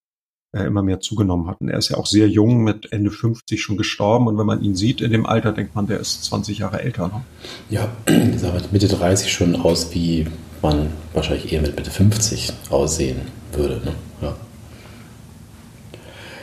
[0.53, 1.59] äh, immer mehr zugenommen hat.
[1.61, 4.27] Und er ist ja auch sehr jung, mit Ende 50 schon gestorben.
[4.27, 7.07] Und wenn man ihn sieht in dem Alter, denkt man, der ist 20 Jahre älter.
[7.07, 7.23] Ne?
[7.69, 10.27] Ja, der sah mit Mitte 30 schon aus, wie
[10.61, 13.81] man wahrscheinlich eher mit Mitte 50 aussehen würde.
[13.83, 13.93] Ne?
[14.21, 14.35] Ja.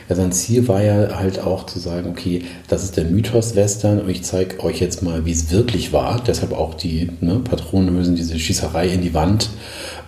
[0.09, 4.09] Ja, sein Ziel war ja halt auch zu sagen, okay, das ist der Mythos-Western und
[4.09, 6.21] ich zeige euch jetzt mal, wie es wirklich war.
[6.21, 9.51] Deshalb auch die ne, Patronenhülsen, diese Schießerei in die Wand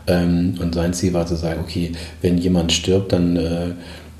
[0.07, 3.71] ähm, und sein Ziel war zu sagen, okay, wenn jemand stirbt, dann äh,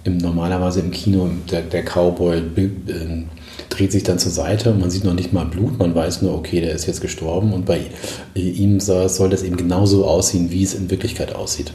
[0.03, 3.23] im, normalerweise im Kino der, der Cowboy äh,
[3.69, 6.35] dreht sich dann zur Seite und man sieht noch nicht mal Blut, man weiß nur,
[6.35, 7.81] okay, der ist jetzt gestorben und bei
[8.35, 11.73] ihm soll das eben genauso aussehen, wie es in Wirklichkeit aussieht.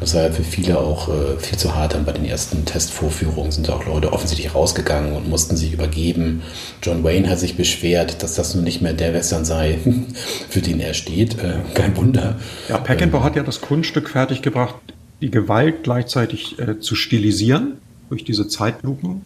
[0.00, 1.94] Das war ja für viele auch äh, viel zu hart.
[1.94, 6.42] Dann bei den ersten Testvorführungen sind auch Leute offensichtlich rausgegangen und mussten sich übergeben.
[6.82, 9.78] John Wayne hat sich beschwert, dass das nun nicht mehr der Western sei,
[10.48, 11.38] für den er steht.
[11.38, 12.36] Äh, kein Wunder.
[12.68, 14.76] Ja, Peckinpah hat ja das Kunststück fertiggebracht,
[15.20, 19.22] die Gewalt gleichzeitig äh, zu stilisieren durch diese Zeitlupen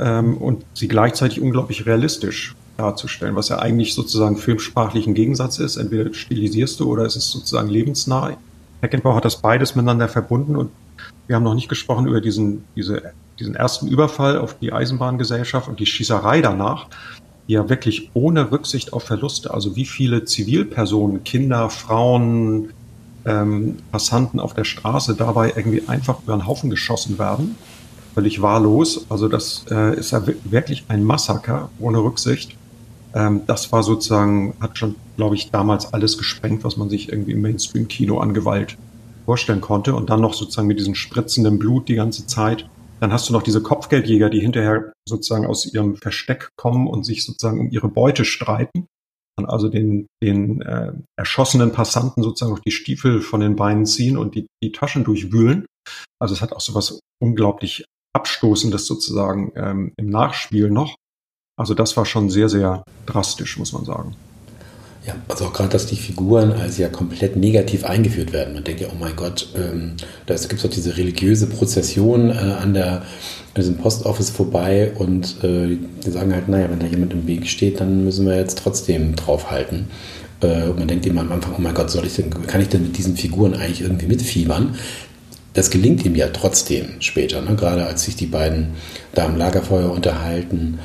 [0.00, 5.76] ähm, und sie gleichzeitig unglaublich realistisch darzustellen, was ja eigentlich sozusagen filmsprachlichen Gegensatz ist.
[5.76, 8.36] Entweder stilisierst du oder es ist sozusagen lebensnah.
[8.80, 10.70] Heckenbauer hat das beides miteinander verbunden und
[11.26, 15.78] wir haben noch nicht gesprochen über diesen, diese, diesen ersten Überfall auf die Eisenbahngesellschaft und
[15.78, 16.86] die Schießerei danach,
[17.46, 22.70] die ja wirklich ohne Rücksicht auf Verluste, also wie viele Zivilpersonen, Kinder, Frauen,
[23.26, 27.56] ähm, Passanten auf der Straße dabei irgendwie einfach über den Haufen geschossen werden
[28.14, 29.06] völlig wahllos.
[29.08, 32.56] Also das äh, ist ja wirklich ein Massaker ohne Rücksicht.
[33.14, 37.32] Ähm, das war sozusagen, hat schon, glaube ich, damals alles gesprengt, was man sich irgendwie
[37.32, 38.76] im Mainstream-Kino an Gewalt
[39.24, 39.94] vorstellen konnte.
[39.94, 42.68] Und dann noch sozusagen mit diesem spritzenden Blut die ganze Zeit.
[43.00, 47.24] Dann hast du noch diese Kopfgeldjäger, die hinterher sozusagen aus ihrem Versteck kommen und sich
[47.24, 48.86] sozusagen um ihre Beute streiten.
[49.38, 54.18] Und also den, den äh, erschossenen Passanten sozusagen auch die Stiefel von den Beinen ziehen
[54.18, 55.64] und die, die Taschen durchwühlen.
[56.20, 60.96] Also es hat auch so was unglaublich Abstoßendes sozusagen ähm, im Nachspiel noch.
[61.56, 64.16] Also das war schon sehr, sehr drastisch, muss man sagen.
[65.06, 68.52] Ja, also auch gerade, dass die Figuren als ja komplett negativ eingeführt werden.
[68.52, 69.96] Man denkt ja, oh mein Gott, ähm,
[70.26, 73.04] da gibt es doch diese religiöse Prozession äh, an, der, an
[73.56, 77.80] diesem Postoffice vorbei und äh, die sagen halt, naja, wenn da jemand im Weg steht,
[77.80, 79.88] dann müssen wir jetzt trotzdem draufhalten.
[80.42, 82.68] Äh, und man denkt immer am Anfang, oh mein Gott, soll ich denn, kann ich
[82.68, 84.76] denn mit diesen Figuren eigentlich irgendwie mitfiebern?
[85.52, 87.56] Das gelingt ihm ja trotzdem später, ne?
[87.56, 88.68] gerade als sich die beiden
[89.14, 90.78] da am Lagerfeuer unterhalten.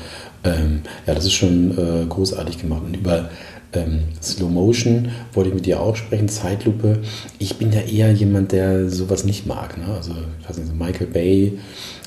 [0.44, 2.82] Ähm, ja, das ist schon äh, großartig gemacht.
[2.84, 3.30] Und über
[3.72, 7.00] ähm, Slow Motion wollte ich mit dir auch sprechen, Zeitlupe.
[7.38, 9.78] Ich bin ja eher jemand, der sowas nicht mag.
[9.78, 9.86] Ne?
[9.94, 11.58] Also, ich weiß nicht, Michael Bay,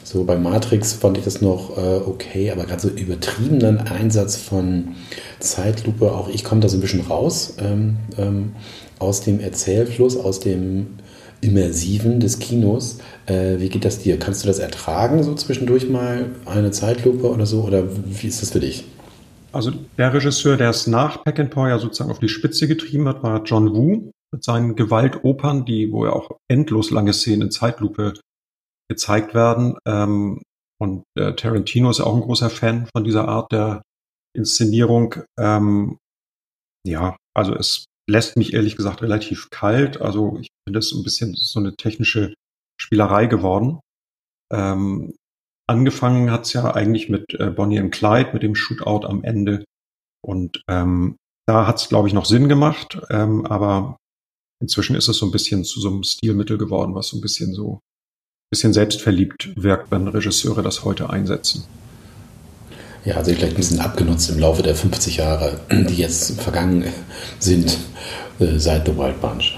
[0.03, 4.95] so bei Matrix fand ich das noch äh, okay, aber gerade so übertriebenen Einsatz von
[5.39, 8.53] Zeitlupe, auch ich komme da so ein bisschen raus ähm, ähm,
[8.97, 10.87] aus dem Erzählfluss, aus dem
[11.41, 12.99] Immersiven des Kinos.
[13.25, 14.19] Äh, wie geht das dir?
[14.19, 17.63] Kannst du das ertragen, so zwischendurch mal eine Zeitlupe oder so?
[17.63, 18.85] Oder wie ist das für dich?
[19.51, 23.43] Also der Regisseur, der es nach Peckinpah ja sozusagen auf die Spitze getrieben hat, war
[23.43, 28.13] John Woo mit seinen Gewaltopern, die, wo ja auch endlos lange Szenen in Zeitlupe
[28.89, 29.77] gezeigt werden.
[29.87, 30.43] Ähm,
[30.79, 33.81] und äh, Tarantino ist auch ein großer Fan von dieser Art der
[34.35, 35.15] Inszenierung.
[35.37, 35.97] Ähm,
[36.85, 40.01] ja, also es lässt mich ehrlich gesagt relativ kalt.
[40.01, 42.33] Also ich finde es ein bisschen so eine technische
[42.79, 43.79] Spielerei geworden.
[44.51, 45.13] Ähm,
[45.67, 49.63] angefangen hat's ja eigentlich mit äh, Bonnie und Clyde, mit dem Shootout am Ende.
[50.25, 51.17] Und ähm,
[51.47, 52.99] da hat's, glaube ich, noch Sinn gemacht.
[53.09, 53.97] Ähm, aber
[54.61, 57.53] inzwischen ist es so ein bisschen zu so einem Stilmittel geworden, was so ein bisschen
[57.53, 57.79] so
[58.51, 61.65] bisschen selbstverliebt wirkt, wenn Regisseure das heute einsetzen.
[63.05, 66.83] Ja, also vielleicht ein bisschen abgenutzt im Laufe der 50 Jahre, die jetzt vergangen
[67.39, 67.77] sind
[68.39, 69.57] äh, seit The Wild Bunch.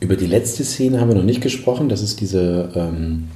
[0.00, 1.88] Über die letzte Szene haben wir noch nicht gesprochen.
[1.88, 3.28] Das ist diese ähm,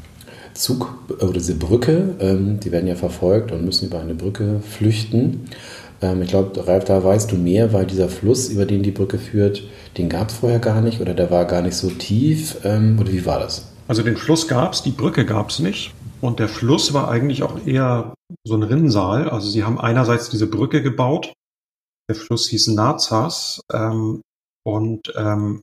[0.55, 5.49] Zug oder diese Brücke, ähm, die werden ja verfolgt und müssen über eine Brücke flüchten.
[6.03, 9.19] Ähm, ich glaube, Ralf, da weißt du mehr, weil dieser Fluss, über den die Brücke
[9.19, 9.63] führt,
[9.97, 12.57] den gab es vorher gar nicht oder der war gar nicht so tief.
[12.65, 13.67] Ähm, oder wie war das?
[13.89, 15.95] Also den Fluss gab es, die Brücke gab es nicht.
[16.27, 19.31] Und der Fluss war eigentlich auch eher so ein Rinnsal.
[19.31, 21.33] Also sie haben einerseits diese Brücke gebaut.
[22.09, 23.61] Der Fluss hieß Nazas.
[23.73, 24.23] Ähm,
[24.65, 25.63] und ähm,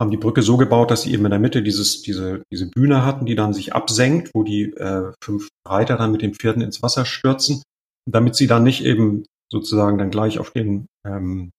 [0.00, 3.04] haben die Brücke so gebaut, dass sie eben in der Mitte dieses, diese, diese Bühne
[3.04, 6.82] hatten, die dann sich absenkt, wo die äh, fünf Reiter dann mit den Pferden ins
[6.82, 7.62] Wasser stürzen,
[8.10, 11.52] damit sie dann nicht eben sozusagen dann gleich auf den ähm,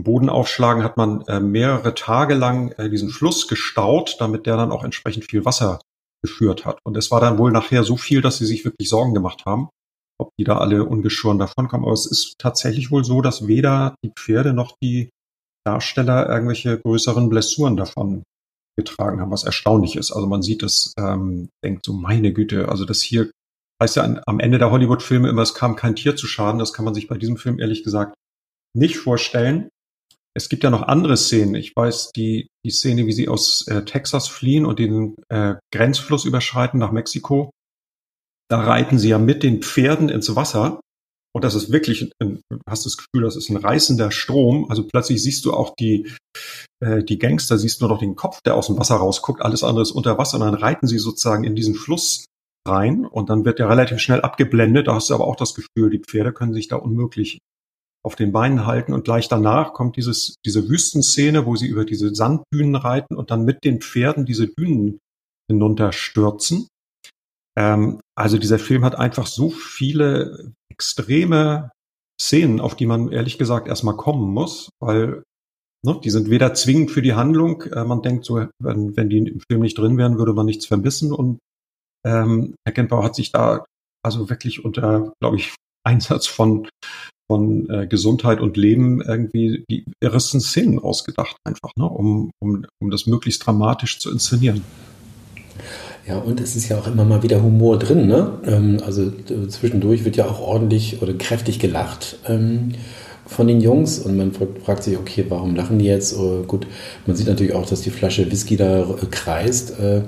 [0.00, 4.72] Boden aufschlagen, hat man äh, mehrere Tage lang äh, diesen Fluss gestaut, damit der dann
[4.72, 5.80] auch entsprechend viel Wasser
[6.22, 6.78] geführt hat.
[6.84, 9.68] Und es war dann wohl nachher so viel, dass sie sich wirklich Sorgen gemacht haben,
[10.18, 11.84] ob die da alle ungeschoren davonkommen.
[11.84, 15.10] Aber es ist tatsächlich wohl so, dass weder die Pferde noch die
[15.64, 18.22] Darsteller irgendwelche größeren Blessuren davon
[18.76, 20.12] getragen haben, was erstaunlich ist.
[20.12, 23.30] Also man sieht es, ähm, denkt so, meine Güte, also das hier
[23.82, 26.58] heißt ja am Ende der Hollywood-Filme immer, es kam kein Tier zu Schaden.
[26.58, 28.14] Das kann man sich bei diesem Film ehrlich gesagt
[28.74, 29.68] nicht vorstellen.
[30.34, 31.54] Es gibt ja noch andere Szenen.
[31.54, 36.24] Ich weiß, die, die Szene, wie sie aus äh, Texas fliehen und den äh, Grenzfluss
[36.24, 37.50] überschreiten nach Mexiko.
[38.48, 40.80] Da reiten sie ja mit den Pferden ins Wasser
[41.34, 44.70] und das ist wirklich, ein, hast das Gefühl, das ist ein reißender Strom.
[44.70, 46.12] Also plötzlich siehst du auch die,
[46.80, 49.82] äh, die Gangster, siehst nur noch den Kopf, der aus dem Wasser rausguckt, alles andere
[49.82, 52.26] ist unter Wasser und dann reiten sie sozusagen in diesen Fluss
[52.68, 54.88] rein und dann wird der relativ schnell abgeblendet.
[54.88, 57.38] Da hast du aber auch das Gefühl, die Pferde können sich da unmöglich
[58.04, 62.14] auf den Beinen halten und gleich danach kommt dieses, diese Wüstenszene, wo sie über diese
[62.14, 64.98] Sandbühnen reiten und dann mit den Pferden diese Dünen
[65.48, 66.66] hinunterstürzen.
[67.56, 71.70] Ähm, also dieser Film hat einfach so viele extreme
[72.20, 75.22] Szenen, auf die man ehrlich gesagt erstmal kommen muss, weil
[75.84, 79.18] ne, die sind weder zwingend für die Handlung, äh, man denkt so, wenn, wenn die
[79.18, 81.38] im Film nicht drin wären, würde man nichts vermissen und
[82.04, 83.64] ähm, Heckenbauer hat sich da
[84.04, 86.68] also wirklich unter, glaube ich, Einsatz von
[87.28, 92.90] von äh, Gesundheit und Leben irgendwie die irresten Szenen ausgedacht, einfach, ne, um, um, um
[92.90, 94.62] das möglichst dramatisch zu inszenieren.
[96.06, 98.06] Ja, und es ist ja auch immer mal wieder Humor drin.
[98.08, 98.40] Ne?
[98.44, 99.10] Ähm, also
[99.48, 102.72] zwischendurch wird ja auch ordentlich oder kräftig gelacht ähm,
[103.26, 106.16] von den Jungs und man fragt sich, okay, warum lachen die jetzt?
[106.18, 106.66] Oh, gut,
[107.06, 110.02] man sieht natürlich auch, dass die Flasche Whisky da äh, kreist äh,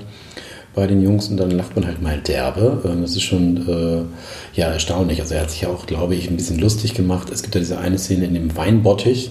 [0.75, 2.83] bei den Jungs und dann lacht man halt mal derbe.
[2.85, 5.21] Ähm, das ist schon äh, ja erstaunlich.
[5.21, 7.31] Also er hat sich ja auch, glaube ich, ein bisschen lustig gemacht.
[7.31, 9.31] Es gibt ja diese eine Szene in dem Weinbottich.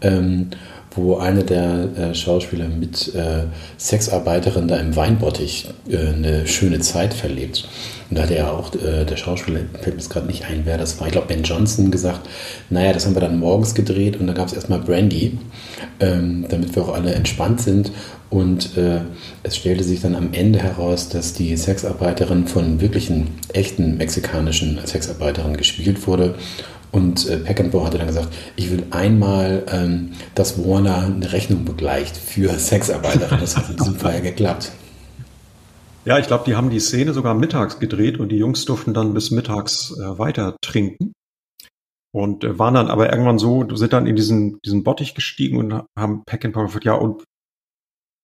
[0.00, 0.48] Ähm,
[0.96, 3.44] wo eine der äh, Schauspieler mit äh,
[3.78, 7.68] Sexarbeiterin da im Weinbottich äh, eine schöne Zeit verlebt.
[8.10, 11.00] Und da hat er auch, äh, der Schauspieler, fällt mir gerade nicht ein, wer das
[11.00, 12.28] war, ich glaube Ben Johnson gesagt,
[12.70, 15.38] naja, das haben wir dann morgens gedreht und dann gab es erstmal Brandy,
[16.00, 17.92] ähm, damit wir auch alle entspannt sind.
[18.32, 19.02] Und äh,
[19.42, 25.58] es stellte sich dann am Ende heraus, dass die Sexarbeiterin von wirklichen, echten mexikanischen Sexarbeiterinnen
[25.58, 26.36] gespielt wurde
[26.92, 32.16] und äh, Peckinpah hatte dann gesagt, ich will einmal, ähm, dass Warner eine Rechnung begleicht
[32.16, 33.36] für Sexarbeiter.
[33.36, 34.72] Das hat in diesem Fall geklappt.
[36.06, 39.12] Ja, ich glaube, die haben die Szene sogar mittags gedreht und die Jungs durften dann
[39.12, 41.12] bis mittags äh, weiter trinken.
[42.14, 45.82] Und äh, waren dann aber irgendwann so, sind dann in diesen, diesen Bottich gestiegen und
[45.98, 47.24] haben Peckinpah gefragt, ja, und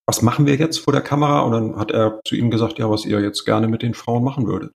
[0.08, 1.40] was machen wir jetzt vor der Kamera?
[1.42, 4.24] Und dann hat er zu ihm gesagt, ja, was ihr jetzt gerne mit den Frauen
[4.24, 4.72] machen würdet.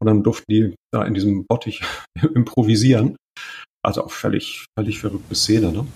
[0.00, 1.82] Und dann durften die da in diesem Bottich
[2.34, 3.16] improvisieren.
[3.84, 5.86] Also auch völlig, völlig verrückte Szene, ne?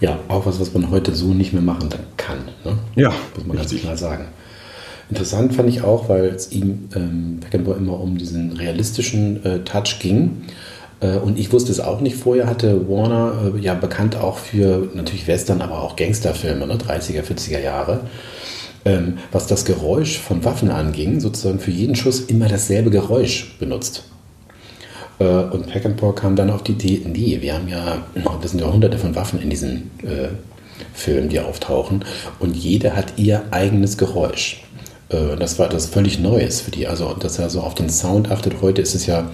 [0.00, 1.88] Ja, auch was, was man heute so nicht mehr machen
[2.18, 2.50] kann.
[2.64, 2.78] Ne?
[2.96, 3.12] Ja.
[3.34, 3.82] Muss man richtig.
[3.82, 4.28] ganz klar sagen.
[5.08, 9.98] Interessant fand ich auch, weil es ihm ähm, Beckenbauer immer um diesen realistischen äh, Touch
[10.00, 10.42] ging.
[11.00, 14.88] Äh, und ich wusste es auch nicht vorher, hatte Warner äh, ja bekannt auch für
[14.94, 16.74] natürlich Western, aber auch Gangsterfilme, ne?
[16.74, 18.00] 30er, 40er Jahre
[18.84, 24.04] ähm, was das Geräusch von Waffen anging, sozusagen für jeden Schuss immer dasselbe Geräusch benutzt.
[25.18, 27.98] Äh, und Peckinpah kam dann auf die Idee, nee, wir haben ja,
[28.40, 30.28] das sind ja hunderte von Waffen in diesen äh,
[30.94, 32.04] Filmen, die auftauchen,
[32.38, 34.62] und jeder hat ihr eigenes Geräusch.
[35.10, 38.30] Äh, das war das völlig Neues für die, also dass er so auf den Sound
[38.30, 38.62] achtet.
[38.62, 39.30] Heute ist es ja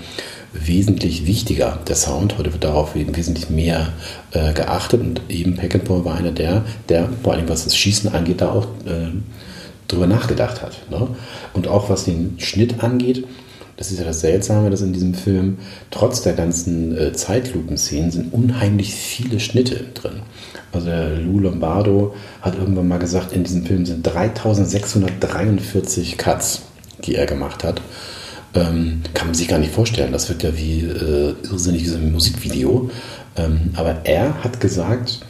[0.64, 2.38] wesentlich wichtiger, der Sound.
[2.38, 3.92] Heute wird darauf eben wesentlich mehr
[4.32, 8.40] äh, geachtet und eben Peckinpah war einer der, der vor allem was das Schießen angeht,
[8.40, 9.10] da auch äh,
[9.88, 10.90] drüber nachgedacht hat.
[10.90, 11.08] Ne?
[11.54, 13.24] Und auch was den Schnitt angeht,
[13.76, 15.58] das ist ja das Seltsame, dass in diesem Film
[15.90, 20.22] trotz der ganzen äh, Zeitlupenszenen sind unheimlich viele Schnitte drin.
[20.72, 26.62] Also Lou Lombardo hat irgendwann mal gesagt, in diesem Film sind 3643 Cuts,
[27.04, 27.82] die er gemacht hat.
[28.56, 30.12] Ähm, kann man sich gar nicht vorstellen.
[30.12, 32.90] Das wird ja wie äh, irrsinnig ein Musikvideo.
[33.36, 35.20] Ähm, aber er hat gesagt,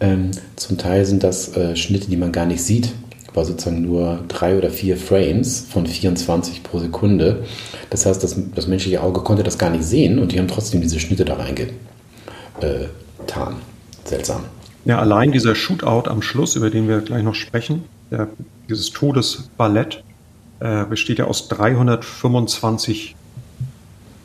[0.00, 2.92] ähm, zum Teil sind das äh, Schnitte, die man gar nicht sieht.
[3.34, 7.44] War sozusagen nur drei oder vier Frames von 24 pro Sekunde.
[7.90, 10.80] Das heißt, das, das menschliche Auge konnte das gar nicht sehen und die haben trotzdem
[10.80, 11.76] diese Schnitte da reingetan.
[14.04, 14.44] Seltsam.
[14.84, 18.28] Ja, allein dieser Shootout am Schluss, über den wir gleich noch sprechen, der,
[18.68, 20.02] dieses Todesballett,
[20.62, 23.16] äh, besteht ja aus 325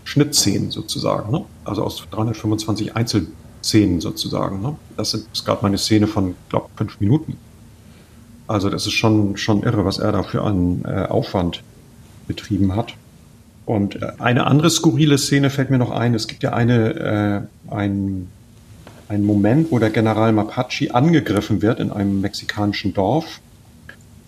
[0.04, 1.46] Schnittszenen sozusagen, ne?
[1.66, 4.62] also aus 325 Einzelszenen sozusagen.
[4.62, 4.76] Ne?
[4.96, 7.38] Das ist, es gab mal eine Szene von, glaube fünf Minuten.
[8.46, 11.64] Also das ist schon, schon irre, was er da für einen äh, Aufwand
[12.28, 12.94] betrieben hat.
[13.66, 16.14] Und äh, eine andere skurrile Szene fällt mir noch ein.
[16.14, 18.30] Es gibt ja eine, äh, ein,
[19.10, 23.42] einen Moment, wo der General Mapache angegriffen wird in einem mexikanischen Dorf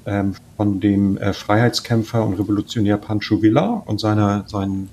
[0.09, 4.89] ähm, von dem äh, Freiheitskämpfer und Revolutionär Pancho Villa und seiner, seinen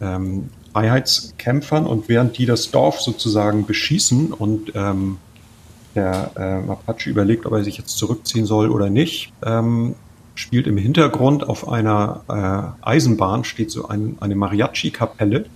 [0.00, 1.86] ähm, Freiheitskämpfern.
[1.86, 5.18] Und während die das Dorf sozusagen beschießen und ähm,
[5.94, 9.94] der äh, Mapache überlegt, ob er sich jetzt zurückziehen soll oder nicht, ähm,
[10.34, 15.46] spielt im Hintergrund auf einer äh, Eisenbahn steht so ein, eine Mariachi-Kapelle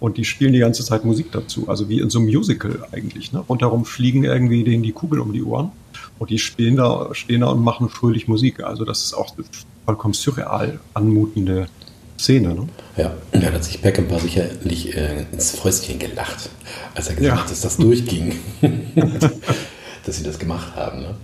[0.00, 3.32] und die spielen die ganze Zeit Musik dazu, also wie in so einem Musical eigentlich.
[3.32, 3.40] Ne?
[3.40, 5.70] Rundherum fliegen irgendwie denen die Kugeln um die Ohren
[6.18, 8.62] und die stehen da, stehen da und machen fröhlich Musik.
[8.62, 9.46] Also das ist auch eine
[9.84, 11.68] vollkommen surreal anmutende
[12.18, 12.54] Szene.
[12.54, 12.68] Ne?
[12.96, 16.50] Ja, da hat sich Peckinpah sicherlich äh, ins Fäustchen gelacht,
[16.94, 17.42] als er gesagt ja.
[17.42, 18.34] hat, dass das durchging,
[20.04, 21.02] dass sie das gemacht haben.
[21.02, 21.14] Ne?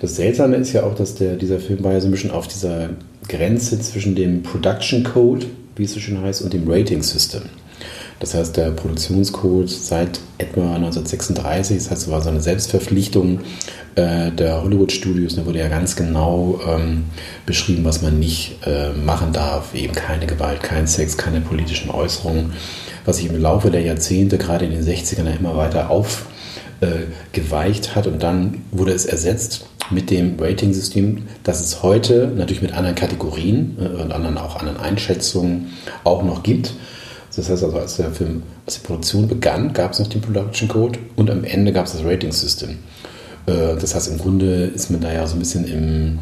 [0.00, 2.48] Das Seltsame ist ja auch, dass der, dieser Film war ja so ein bisschen auf
[2.48, 2.90] dieser
[3.28, 7.42] Grenze zwischen dem Production Code, wie es so schön heißt, und dem Rating System.
[8.20, 13.40] Das heißt, der Produktionscode seit etwa 1936, das heißt, es war so eine Selbstverpflichtung
[13.94, 17.04] äh, der Hollywood-Studios, da wurde ja ganz genau ähm,
[17.46, 19.74] beschrieben, was man nicht äh, machen darf.
[19.74, 22.52] Eben keine Gewalt, kein Sex, keine politischen Äußerungen.
[23.04, 28.06] Was sich im Laufe der Jahrzehnte, gerade in den 60ern, immer weiter aufgeweicht äh, hat
[28.06, 33.76] und dann wurde es ersetzt mit dem Rating-System, das es heute natürlich mit anderen Kategorien
[33.80, 35.72] äh, und anderen auch anderen Einschätzungen
[36.04, 36.74] auch noch gibt.
[37.34, 40.68] Das heißt also, als der Film, als die Produktion begann, gab es noch den Production
[40.68, 42.78] Code und am Ende gab es das Rating System.
[43.46, 46.18] Äh, das heißt, im Grunde ist man da ja so ein bisschen im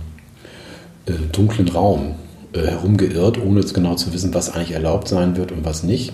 [1.07, 2.15] äh, dunklen Raum
[2.53, 6.13] äh, herumgeirrt, ohne jetzt genau zu wissen, was eigentlich erlaubt sein wird und was nicht.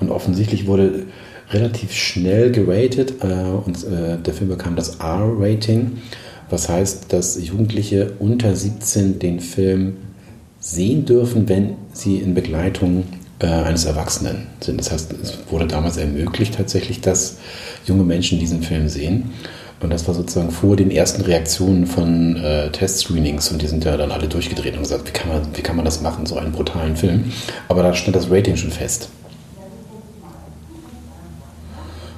[0.00, 1.06] Und offensichtlich wurde
[1.50, 5.96] relativ schnell geratet und der Film bekam das R-Rating,
[6.50, 9.96] was heißt, dass Jugendliche unter 17 den Film
[10.60, 13.04] sehen dürfen, wenn sie in Begleitung
[13.40, 14.80] äh, eines Erwachsenen sind.
[14.80, 17.38] Das heißt, es wurde damals ermöglicht tatsächlich, dass
[17.86, 19.30] junge Menschen diesen Film sehen.
[19.80, 23.96] Und das war sozusagen vor den ersten Reaktionen von äh, Test-Screenings und die sind ja
[23.96, 26.50] dann alle durchgedreht und gesagt, wie kann, man, wie kann man das machen, so einen
[26.50, 27.32] brutalen Film.
[27.68, 29.08] Aber da stand das Rating schon fest.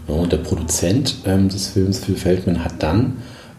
[0.07, 3.19] Und der Produzent ähm, des Films, Phil Feldman, hat dann,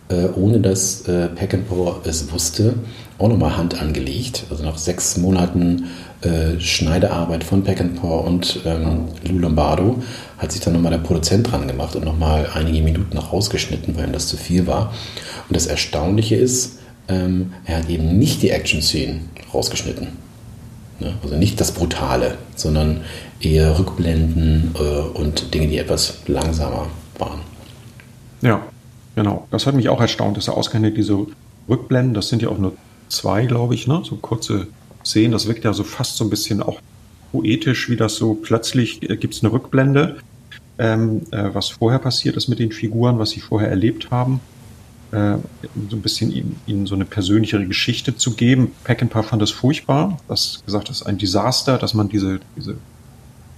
[0.10, 2.74] äh, ohne dass äh, Peckinpah es wusste,
[3.20, 4.46] auch nochmal Hand angelegt.
[4.50, 5.86] Also nach sechs Monaten
[6.22, 10.04] äh, Schneidearbeit von Peckinpah und ähm, Lou Lombardo
[10.38, 14.14] hat sich dann nochmal der Produzent dran gemacht und nochmal einige Minuten rausgeschnitten, weil ihm
[14.14, 14.94] das zu viel war.
[15.50, 20.10] Und das Erstaunliche ist, ähm, er hat eben nicht die Action-Szenen rausgeschnitten.
[21.00, 21.14] Ne?
[21.24, 23.02] Also nicht das Brutale, sondern
[23.40, 27.40] eher Rückblenden äh, und Dinge, die etwas langsamer waren.
[28.42, 28.62] Ja,
[29.16, 29.48] genau.
[29.52, 31.26] Das hat mich auch erstaunt, dass er ausgerechnet diese
[31.68, 32.74] Rückblenden, das sind ja auch nur
[33.10, 34.02] zwei, glaube ich, ne?
[34.04, 34.68] so kurze
[35.06, 36.80] Szenen, das wirkt ja so fast so ein bisschen auch
[37.32, 40.18] poetisch, wie das so plötzlich äh, gibt es eine Rückblende,
[40.78, 44.42] ähm, äh, was vorher passiert ist mit den Figuren, was sie vorher erlebt haben
[45.12, 45.38] äh,
[45.90, 48.72] so ein bisschen ihnen, ihnen so eine persönlichere Geschichte zu geben.
[48.84, 52.78] Peckinpah fand das furchtbar, das gesagt, das ist ein Desaster, dass man diese, diese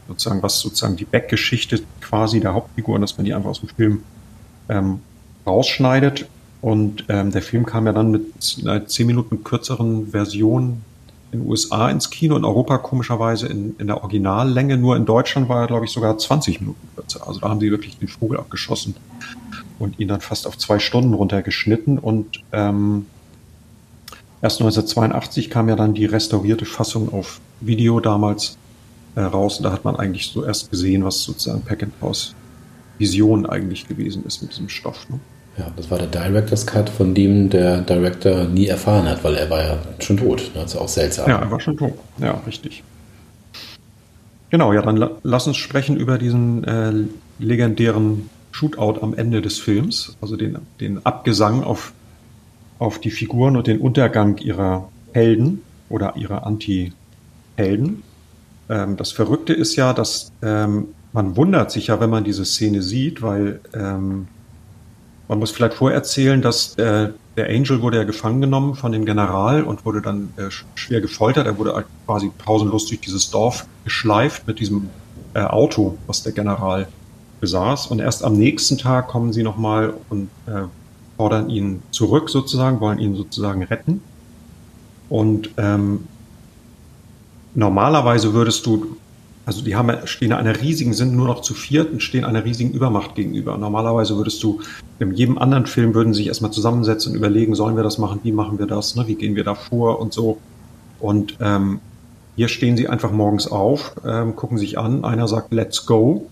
[0.07, 4.03] sozusagen, was sozusagen die Backgeschichte quasi der Hauptfiguren, dass man die einfach aus dem Film
[4.69, 4.99] ähm,
[5.45, 6.25] rausschneidet.
[6.61, 8.23] Und ähm, der Film kam ja dann mit
[8.61, 10.81] einer zehn Minuten kürzeren Version
[11.33, 14.77] in den USA ins Kino, in Europa komischerweise in, in der Originallänge.
[14.77, 17.27] Nur in Deutschland war er, glaube ich, sogar 20 Minuten kürzer.
[17.27, 18.95] Also da haben sie wirklich den Vogel abgeschossen
[19.79, 21.97] und ihn dann fast auf zwei Stunden runtergeschnitten.
[21.97, 23.07] Und ähm,
[24.41, 28.57] erst 1982 kam ja dann die restaurierte Fassung auf Video damals
[29.15, 29.57] äh, raus.
[29.57, 32.35] Und da hat man eigentlich so erst gesehen, was sozusagen Peckinpahs
[32.99, 35.09] Vision eigentlich gewesen ist mit diesem Stoff.
[35.09, 35.19] Ne?
[35.57, 39.49] Ja, das war der Director's Cut, von dem der Director nie erfahren hat, weil er
[39.49, 40.49] war ja schon tot.
[40.55, 41.29] Das ist auch seltsam.
[41.29, 41.93] Ja, er war schon tot.
[42.17, 42.83] Ja, richtig.
[44.49, 46.93] Genau, ja, dann la lass uns sprechen über diesen äh,
[47.39, 51.93] legendären Shootout am Ende des Films, also den, den Abgesang auf,
[52.77, 58.03] auf die Figuren und den Untergang ihrer Helden oder ihrer Anti-Helden.
[58.69, 62.81] Ähm, das Verrückte ist ja, dass ähm, man wundert sich ja, wenn man diese Szene
[62.81, 64.27] sieht, weil ähm,
[65.27, 69.63] man muss vielleicht vorerzählen, dass äh, der Angel wurde ja gefangen genommen von dem General
[69.63, 71.47] und wurde dann äh, schwer gefoltert.
[71.47, 74.89] Er wurde quasi pausenlos durch dieses Dorf geschleift mit diesem
[75.33, 76.87] äh, Auto, was der General
[77.39, 77.87] besaß.
[77.87, 80.63] Und erst am nächsten Tag kommen sie nochmal und äh,
[81.17, 84.01] fordern ihn zurück sozusagen, wollen ihn sozusagen retten.
[85.09, 86.07] Und ähm,
[87.55, 88.97] normalerweise würdest du,
[89.45, 92.71] also die haben, stehen einer riesigen, sind nur noch zu viert und stehen einer riesigen
[92.71, 93.57] Übermacht gegenüber.
[93.57, 94.61] Normalerweise würdest du,
[94.99, 98.21] in jedem anderen Film würden sie sich erstmal zusammensetzen und überlegen, sollen wir das machen,
[98.23, 99.05] wie machen wir das, ne?
[99.07, 100.37] wie gehen wir da vor und so.
[100.99, 101.81] Und ähm,
[102.35, 106.29] hier stehen sie einfach morgens auf, ähm, gucken sich an, einer sagt, let's go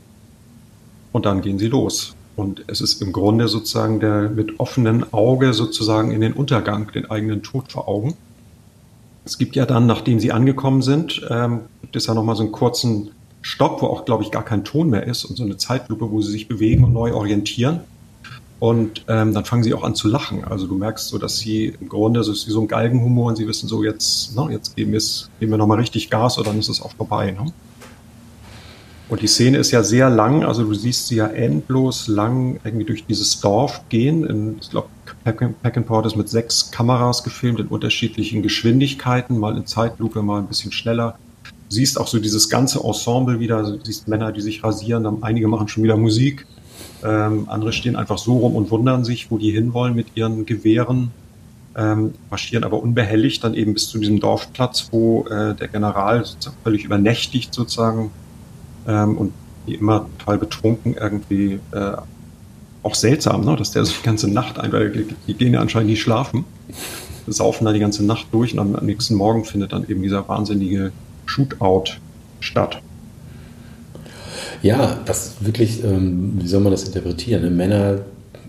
[1.12, 2.16] und dann gehen sie los.
[2.38, 7.12] Und es ist im Grunde sozusagen der mit offenem Auge sozusagen in den Untergang, den
[7.12, 8.16] eigenen Tod vor Augen.
[9.24, 12.52] Es gibt ja dann, nachdem sie angekommen sind, ähm, gibt es ja nochmal so einen
[12.52, 16.12] kurzen Stopp, wo auch, glaube ich, gar kein Ton mehr ist und so eine Zeitlupe,
[16.12, 17.82] wo sie sich bewegen und neu orientieren.
[18.60, 20.44] Und ähm, dann fangen sie auch an zu lachen.
[20.44, 23.36] Also du merkst so, dass sie im Grunde, so ist wie so ein Galgenhumor und
[23.36, 26.70] sie wissen so, jetzt, na, jetzt geben, geben wir nochmal richtig Gas oder dann ist
[26.70, 27.32] es auch vorbei.
[27.32, 27.52] Ne?
[29.10, 32.86] Und die Szene ist ja sehr lang, also du siehst sie ja endlos lang irgendwie
[32.86, 34.26] durch dieses Dorf gehen.
[34.26, 34.90] In, ich glaube,
[35.24, 40.72] Peckinpah ist mit sechs Kameras gefilmt in unterschiedlichen Geschwindigkeiten, mal in Zeitlupe, mal ein bisschen
[40.72, 41.18] schneller.
[41.44, 45.24] Du siehst auch so dieses ganze Ensemble wieder, du siehst Männer, die sich rasieren, dann
[45.24, 46.46] einige machen schon wieder Musik,
[47.04, 51.12] ähm, andere stehen einfach so rum und wundern sich, wo die hinwollen mit ihren Gewehren,
[51.76, 56.26] ähm, marschieren aber unbehelligt dann eben bis zu diesem Dorfplatz, wo äh, der General
[56.64, 58.12] völlig übernächtigt sozusagen
[58.88, 59.34] ähm, und
[59.66, 61.94] wie immer total betrunken irgendwie äh,
[62.84, 63.56] auch seltsam, ne?
[63.56, 66.46] dass der so die ganze Nacht ein, weil die gehen ja anscheinend nicht schlafen,
[67.28, 70.92] saufen da die ganze Nacht durch und am nächsten Morgen findet dann eben dieser wahnsinnige
[71.26, 71.94] Shootout
[72.40, 72.82] statt.
[74.64, 77.44] Ja, das wirklich, ähm, wie soll man das interpretieren?
[77.44, 77.50] Ne?
[77.50, 78.00] Männer,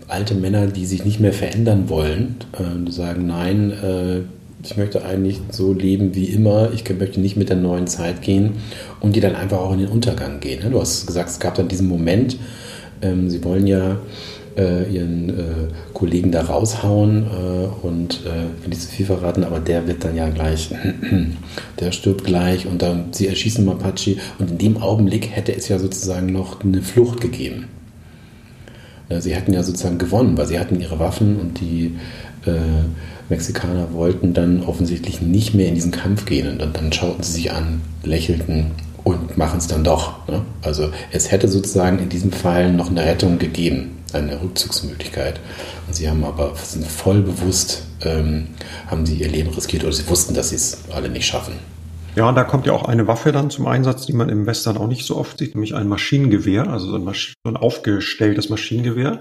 [0.07, 4.21] alte Männer, die sich nicht mehr verändern wollen, äh, sagen, nein, äh,
[4.63, 8.53] ich möchte eigentlich so leben wie immer, ich möchte nicht mit der neuen Zeit gehen
[9.01, 10.63] und die dann einfach auch in den Untergang gehen.
[10.63, 10.69] Ne?
[10.69, 12.37] Du hast gesagt, es gab dann diesen Moment,
[13.03, 13.97] ähm, sie wollen ja
[14.57, 15.43] äh, ihren äh,
[15.93, 20.15] Kollegen da raushauen äh, und äh, will nicht zu viel verraten, aber der wird dann
[20.15, 20.69] ja gleich,
[21.79, 25.79] der stirbt gleich und dann sie erschießen Mapache und in dem Augenblick hätte es ja
[25.79, 27.65] sozusagen noch eine Flucht gegeben.
[29.19, 31.97] Sie hätten ja sozusagen gewonnen, weil sie hatten ihre Waffen und die
[32.45, 32.83] äh,
[33.29, 36.49] Mexikaner wollten dann offensichtlich nicht mehr in diesen Kampf gehen.
[36.49, 38.71] Und dann, dann schauten sie sich an, lächelten
[39.03, 40.27] und machen es dann doch.
[40.27, 40.45] Ne?
[40.61, 45.39] Also es hätte sozusagen in diesem Fall noch eine Rettung gegeben, eine Rückzugsmöglichkeit.
[45.87, 48.47] Und sie haben aber sind voll bewusst, ähm,
[48.87, 51.53] haben sie ihr Leben riskiert oder sie wussten, dass sie es alle nicht schaffen.
[52.15, 54.87] Ja, da kommt ja auch eine Waffe dann zum Einsatz, die man im Western auch
[54.87, 59.19] nicht so oft sieht, nämlich ein Maschinengewehr, also so ein, Masch so ein aufgestelltes Maschinengewehr,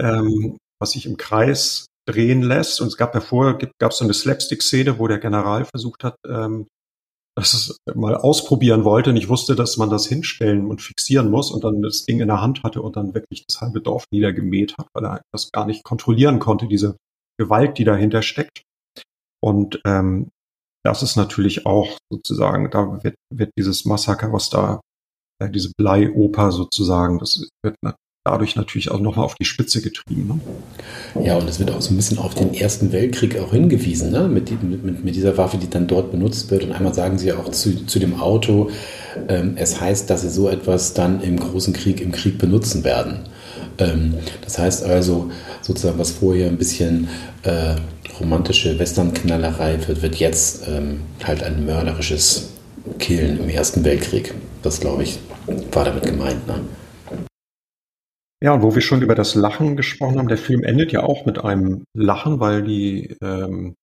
[0.00, 2.80] ähm, was sich im Kreis drehen lässt.
[2.80, 6.16] Und es gab ja vorher, gab es so eine Slapstick-Szene, wo der General versucht hat,
[6.26, 6.66] ähm,
[7.36, 11.50] dass es mal ausprobieren wollte und ich wusste, dass man das hinstellen und fixieren muss
[11.50, 14.74] und dann das Ding in der Hand hatte und dann wirklich das halbe Dorf niedergemäht
[14.78, 16.96] hat, weil er das gar nicht kontrollieren konnte, diese
[17.38, 18.62] Gewalt, die dahinter steckt.
[19.42, 20.30] Und ähm,
[20.82, 24.80] das ist natürlich auch sozusagen, da wird, wird dieses Massaker, was da,
[25.38, 27.76] äh, diese Bleioper sozusagen, das wird
[28.26, 30.40] dadurch natürlich auch nochmal auf die Spitze getrieben.
[31.14, 31.24] Ne?
[31.24, 34.28] Ja, und es wird auch so ein bisschen auf den Ersten Weltkrieg auch hingewiesen, ne?
[34.28, 36.64] mit, mit, mit, dieser Waffe, die dann dort benutzt wird.
[36.64, 38.70] Und einmal sagen sie auch zu, zu dem Auto,
[39.28, 43.20] ähm, es heißt, dass sie so etwas dann im großen Krieg, im Krieg benutzen werden.
[43.78, 45.30] Ähm, das heißt also,
[45.62, 47.08] sozusagen, was vorher ein bisschen
[47.44, 47.76] äh,
[48.18, 52.48] romantische Western-Knallerei wird, wird jetzt ähm, halt ein mörderisches
[52.98, 54.34] Killen im Ersten Weltkrieg.
[54.62, 55.18] Das, glaube ich,
[55.70, 56.44] war damit gemeint.
[56.48, 56.60] Ne?
[58.42, 61.24] Ja, und wo wir schon über das Lachen gesprochen haben, der Film endet ja auch
[61.24, 63.74] mit einem Lachen, weil die ähm,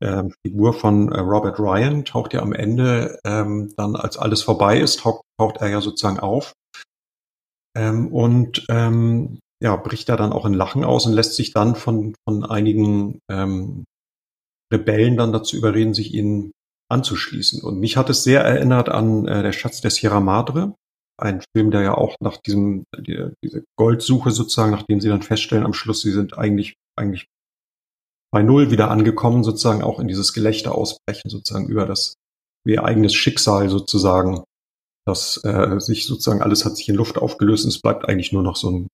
[0.00, 4.78] äh, Figur von äh, Robert Ryan taucht ja am Ende ähm, dann, als alles vorbei
[4.78, 6.52] ist, taucht, taucht er ja sozusagen auf
[7.76, 11.76] ähm, und ähm, ja, bricht da dann auch in Lachen aus und lässt sich dann
[11.76, 13.84] von, von einigen ähm,
[14.72, 16.52] Rebellen dann dazu überreden, sich ihnen
[16.90, 17.62] anzuschließen.
[17.62, 20.74] Und mich hat es sehr erinnert an äh, Der Schatz der Sierra Madre,
[21.18, 25.64] ein Film, der ja auch nach diesem, die, diese Goldsuche sozusagen, nachdem sie dann feststellen
[25.64, 27.26] am Schluss, sie sind eigentlich, eigentlich
[28.32, 32.14] bei Null wieder angekommen, sozusagen auch in dieses Gelächter ausbrechen, sozusagen über das,
[32.66, 34.44] ihr eigenes Schicksal sozusagen,
[35.06, 38.42] dass äh, sich sozusagen alles hat sich in Luft aufgelöst und es bleibt eigentlich nur
[38.42, 38.88] noch so ein,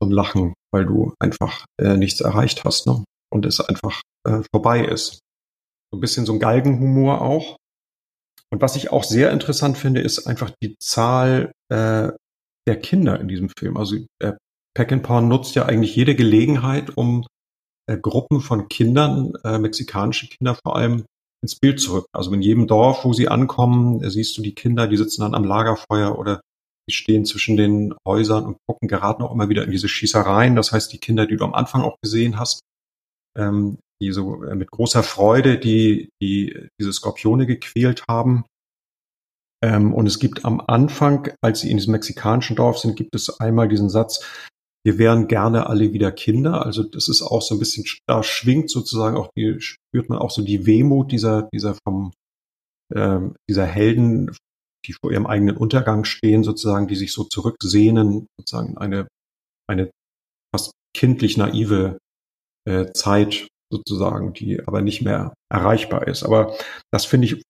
[0.00, 3.04] so ein Lachen, weil du einfach äh, nichts erreicht hast, ne?
[3.32, 5.20] Und es einfach äh, vorbei ist.
[5.90, 7.56] So ein bisschen so ein Galgenhumor auch.
[8.52, 12.12] Und was ich auch sehr interessant finde, ist einfach die Zahl äh,
[12.66, 13.76] der Kinder in diesem Film.
[13.76, 14.32] Also äh,
[14.74, 17.26] Peckinpah nutzt ja eigentlich jede Gelegenheit, um
[17.86, 21.04] äh, Gruppen von Kindern, äh, mexikanische Kinder vor allem,
[21.42, 22.08] ins Bild zu rücken.
[22.12, 25.34] Also in jedem Dorf, wo sie ankommen, äh, siehst du die Kinder, die sitzen dann
[25.34, 26.40] am Lagerfeuer oder
[26.88, 30.56] die stehen zwischen den Häusern und gucken, geraten auch immer wieder in diese Schießereien.
[30.56, 32.60] Das heißt, die Kinder, die du am Anfang auch gesehen hast,
[33.36, 38.44] ähm, die so äh, mit großer Freude die, die diese Skorpione gequält haben.
[39.62, 43.40] Ähm, und es gibt am Anfang, als sie in diesem mexikanischen Dorf sind, gibt es
[43.40, 44.24] einmal diesen Satz,
[44.86, 46.64] wir wären gerne alle wieder Kinder.
[46.64, 50.30] Also das ist auch so ein bisschen, da schwingt sozusagen auch die, spürt man auch
[50.30, 52.12] so die Wehmut dieser, dieser vom,
[52.94, 54.36] ähm, dieser Helden,
[54.86, 59.08] die vor ihrem eigenen Untergang stehen, sozusagen, die sich so zurücksehnen, sozusagen eine,
[59.66, 59.90] eine
[60.54, 61.98] fast kindlich naive
[62.68, 66.22] äh, Zeit sozusagen, die aber nicht mehr erreichbar ist.
[66.22, 66.56] Aber
[66.92, 67.42] das finde ich,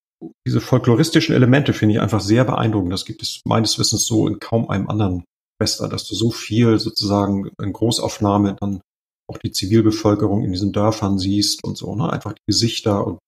[0.46, 2.92] diese folkloristischen Elemente finde ich einfach sehr beeindruckend.
[2.92, 5.24] Das gibt es meines Wissens so in kaum einem anderen
[5.60, 8.80] Western, dass du so viel sozusagen in Großaufnahme dann
[9.30, 12.12] auch die Zivilbevölkerung in diesen Dörfern siehst und so, ne?
[12.12, 13.18] Einfach die Gesichter und,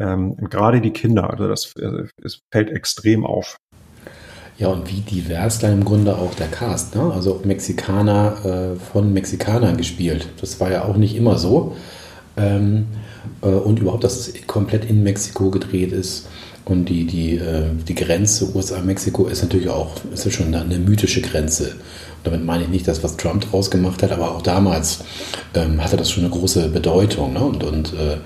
[0.00, 3.56] ähm, und gerade die Kinder, also das äh, es fällt extrem auf.
[4.58, 7.10] Ja, und wie divers dann im Grunde auch der Cast, ne?
[7.12, 10.28] Also Mexikaner äh, von Mexikanern gespielt.
[10.40, 11.74] Das war ja auch nicht immer so.
[12.36, 12.86] Ähm,
[13.42, 16.28] äh, und überhaupt, dass es komplett in Mexiko gedreht ist.
[16.64, 21.20] Und die, die, äh, die Grenze USA-Mexiko ist natürlich auch ist ja schon eine mythische
[21.20, 21.72] Grenze.
[21.72, 25.00] Und damit meine ich nicht das, was Trump draus gemacht hat, aber auch damals
[25.54, 27.40] ähm, hatte das schon eine große Bedeutung ne?
[27.40, 28.18] und, und äh,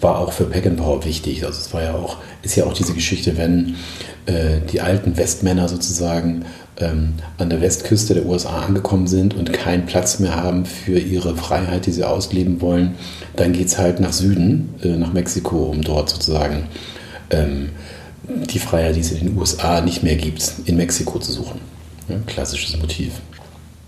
[0.00, 1.44] war auch für Peckinpah wichtig.
[1.44, 3.76] Also es war ja auch, ist ja auch diese Geschichte, wenn
[4.26, 6.46] äh, die alten Westmänner sozusagen
[6.78, 11.36] ähm, an der Westküste der USA angekommen sind und keinen Platz mehr haben für ihre
[11.36, 12.94] Freiheit, die sie ausleben wollen,
[13.36, 16.68] dann geht es halt nach Süden, äh, nach Mexiko, um dort sozusagen
[17.30, 17.70] ähm,
[18.28, 21.60] die Freiheit, die es in den USA nicht mehr gibt, in Mexiko zu suchen.
[22.08, 23.12] Ja, klassisches Motiv.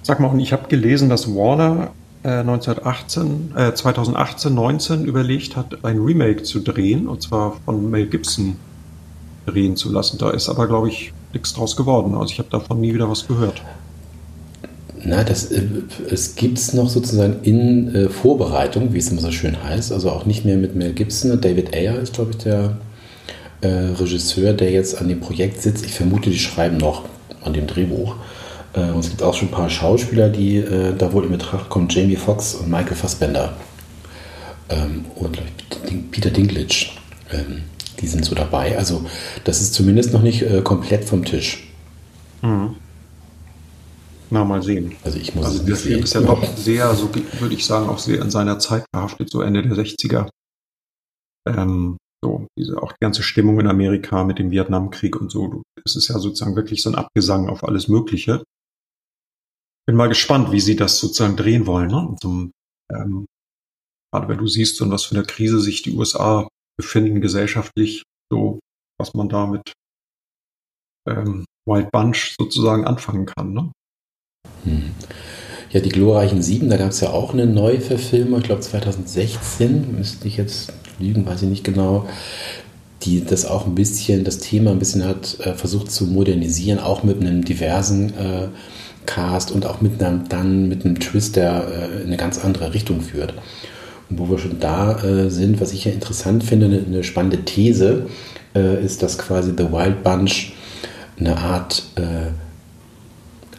[0.02, 1.90] Sag mal, ich habe gelesen, dass Warner
[2.22, 8.06] äh, 1918, äh, 2018, 19 überlegt hat, ein Remake zu drehen, und zwar von Mel
[8.06, 8.56] Gibson
[9.46, 10.18] drehen zu lassen.
[10.18, 12.14] Da ist aber, glaube ich, nichts draus geworden.
[12.14, 13.62] Also ich habe davon nie wieder was gehört.
[15.08, 15.62] Na, das, äh,
[16.10, 19.92] es gibt es noch sozusagen in äh, Vorbereitung, wie es immer so schön heißt.
[19.92, 21.40] Also auch nicht mehr mit Mel Gibson.
[21.40, 22.76] David Ayer ist, glaube ich, der
[23.60, 25.86] äh, Regisseur, der jetzt an dem Projekt sitzt.
[25.86, 27.04] Ich vermute, die schreiben noch
[27.44, 28.16] an dem Drehbuch.
[28.72, 31.68] Äh, und es gibt auch schon ein paar Schauspieler, die äh, da wohl in Betracht
[31.68, 31.88] kommen.
[31.88, 33.54] Jamie Foxx und Michael Fassbender.
[34.68, 35.38] Ähm, und
[36.10, 36.86] Peter Dinklage.
[37.32, 37.62] Ähm,
[38.00, 38.76] die sind so dabei.
[38.76, 39.04] Also
[39.44, 41.68] das ist zumindest noch nicht äh, komplett vom Tisch.
[42.42, 42.74] Mhm.
[44.30, 44.96] Na, mal sehen.
[45.04, 47.98] Also ich muss also der Film ist ja doch sehr, so würde ich sagen, auch
[47.98, 50.28] sehr in seiner Zeit behaftet, so Ende der 60er.
[51.48, 55.62] Ähm, so, diese, auch die ganze Stimmung in Amerika mit dem Vietnamkrieg und so.
[55.84, 58.42] Es ist ja sozusagen wirklich so ein Abgesang auf alles Mögliche.
[59.86, 61.88] Bin mal gespannt, wie sie das sozusagen drehen wollen.
[61.88, 62.16] Ne?
[62.20, 62.50] So,
[62.92, 63.26] ähm,
[64.12, 68.58] gerade wenn du siehst, in was für eine Krise sich die USA befinden gesellschaftlich, so
[68.98, 69.72] was man da mit
[71.08, 73.52] ähm, Wild Bunch sozusagen anfangen kann.
[73.52, 73.72] Ne?
[74.64, 74.90] Hm.
[75.72, 80.28] Ja, die glorreichen Sieben, da gab es ja auch eine Neuverfilmung, ich glaube 2016, müsste
[80.28, 82.06] ich jetzt lügen, weiß ich nicht genau,
[83.02, 87.02] die das auch ein bisschen, das Thema ein bisschen hat äh, versucht zu modernisieren, auch
[87.02, 88.48] mit einem diversen äh,
[89.06, 92.74] Cast und auch mit einem, dann mit einem Twist, der äh, in eine ganz andere
[92.74, 93.34] Richtung führt.
[94.08, 97.44] Und wo wir schon da äh, sind, was ich ja interessant finde, eine, eine spannende
[97.44, 98.06] These,
[98.54, 100.52] äh, ist, dass quasi The Wild Bunch
[101.18, 102.30] eine Art äh,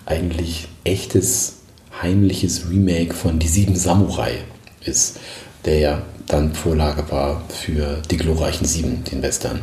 [0.08, 1.58] eigentlich echtes,
[2.02, 4.40] heimliches Remake von Die Sieben Samurai
[4.84, 5.20] ist,
[5.66, 9.62] der ja dann Vorlage war für Die glorreichen Sieben, den Western.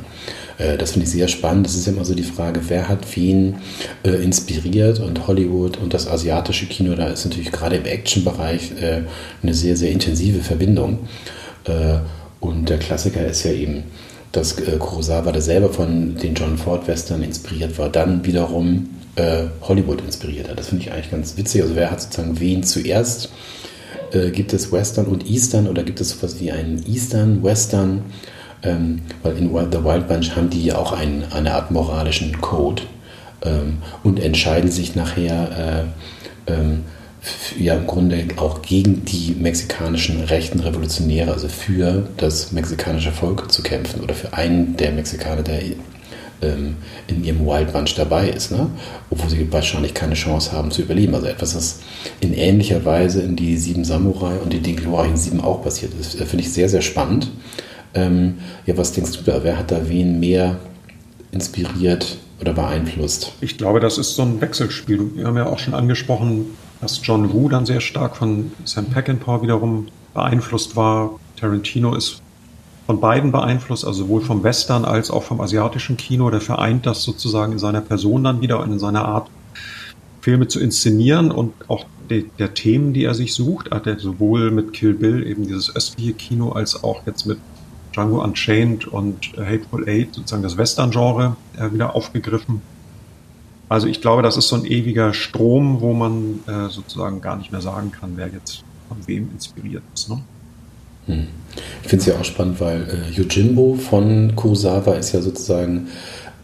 [0.58, 1.66] Äh, das finde ich sehr spannend.
[1.66, 3.56] Das ist immer so die Frage, wer hat wen
[4.04, 9.02] äh, inspiriert und Hollywood und das asiatische Kino, da ist natürlich gerade im Action-Bereich äh,
[9.42, 11.00] eine sehr, sehr intensive Verbindung.
[11.64, 11.98] Äh,
[12.40, 13.84] und der Klassiker ist ja eben,
[14.32, 20.00] dass äh, Kurosawa, der selber von den John Ford-Western inspiriert war, dann wiederum äh, Hollywood
[20.02, 20.58] inspiriert hat.
[20.58, 21.62] Das finde ich eigentlich ganz witzig.
[21.62, 23.30] Also wer hat sozusagen wen zuerst?
[24.32, 28.04] gibt es Western und Eastern oder gibt es sowas wie einen Eastern, Western?
[28.64, 32.82] ähm, weil in The Wild Bunch haben die ja auch einen, eine Art moralischen Code
[33.42, 35.86] ähm, und entscheiden sich nachher
[36.48, 36.84] äh, ähm,
[37.58, 43.62] ja im Grunde auch gegen die mexikanischen rechten Revolutionäre, also für das mexikanische Volk zu
[43.62, 45.62] kämpfen oder für einen der Mexikaner, der
[46.44, 46.76] ähm,
[47.08, 48.68] in ihrem Wild Bunch dabei ist, ne?
[49.10, 51.14] obwohl sie wahrscheinlich keine Chance haben zu überleben.
[51.14, 51.80] Also etwas, was
[52.20, 56.16] in ähnlicher Weise in die Sieben Samurai und in die glorreichen Sieben auch passiert ist,
[56.16, 57.30] finde ich sehr, sehr spannend.
[57.94, 59.42] Ähm, ja, was denkst du da?
[59.42, 60.56] Wer hat da wen mehr
[61.32, 63.32] inspiriert oder beeinflusst?
[63.40, 65.16] Ich glaube, das ist so ein Wechselspiel.
[65.16, 66.46] Wir haben ja auch schon angesprochen,
[66.80, 71.18] dass John Woo dann sehr stark von Sam Peckinpah wiederum beeinflusst war.
[71.36, 72.20] Tarantino ist
[72.86, 76.30] von beiden beeinflusst, also sowohl vom Western als auch vom asiatischen Kino.
[76.30, 79.28] Der vereint das sozusagen in seiner Person dann wieder und in seiner Art,
[80.20, 84.50] Filme zu inszenieren und auch de, der Themen, die er sich sucht, hat er sowohl
[84.50, 87.36] mit Kill Bill eben dieses östliche Kino als auch jetzt mit
[87.92, 92.62] Django Unchained und Hateful Eight, sozusagen das Western-Genre, äh, wieder aufgegriffen.
[93.68, 97.52] Also ich glaube, das ist so ein ewiger Strom, wo man äh, sozusagen gar nicht
[97.52, 100.08] mehr sagen kann, wer jetzt von wem inspiriert ist.
[100.08, 100.22] Ne?
[101.06, 101.26] Hm.
[101.82, 105.88] Ich finde es ja auch spannend, weil äh, Yojimbo von Kurosawa ist ja sozusagen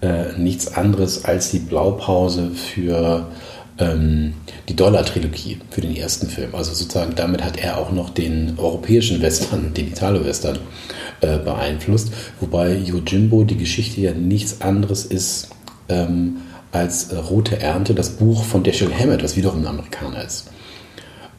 [0.03, 3.27] äh, nichts anderes als die Blaupause für
[3.79, 4.35] ähm,
[4.69, 6.55] die Dollar-Trilogie, für den ersten Film.
[6.55, 10.59] Also sozusagen damit hat er auch noch den europäischen Western, den Italo-Western
[11.21, 15.51] äh, beeinflusst, wobei Yojimbo die Geschichte ja nichts anderes ist
[15.89, 16.37] ähm,
[16.73, 20.51] als äh, Rote Ernte, das Buch von Dashiell Hammett, was wiederum ein Amerikaner ist.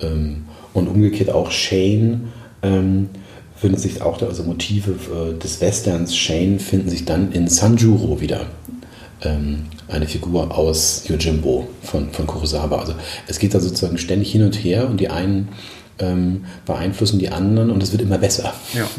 [0.02, 0.44] Ähm,
[0.74, 2.30] und umgekehrt auch Shane
[2.64, 3.10] ähm,
[3.56, 8.20] finden sich auch da, also Motive äh, des Westerns Shane finden sich dann in Sanjuro
[8.20, 8.48] wieder.
[9.24, 12.80] Ähm, eine Figur aus Yojimbo von, von Kurosawa.
[12.80, 12.96] Also
[13.28, 15.50] es geht da sozusagen ständig hin und her und die einen
[16.00, 18.54] ähm, beeinflussen die anderen und es wird immer besser.
[18.74, 18.88] Ja.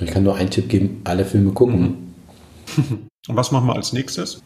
[0.00, 2.14] Ich kann nur einen Tipp geben, alle Filme gucken.
[3.28, 4.40] Und was machen wir als nächstes?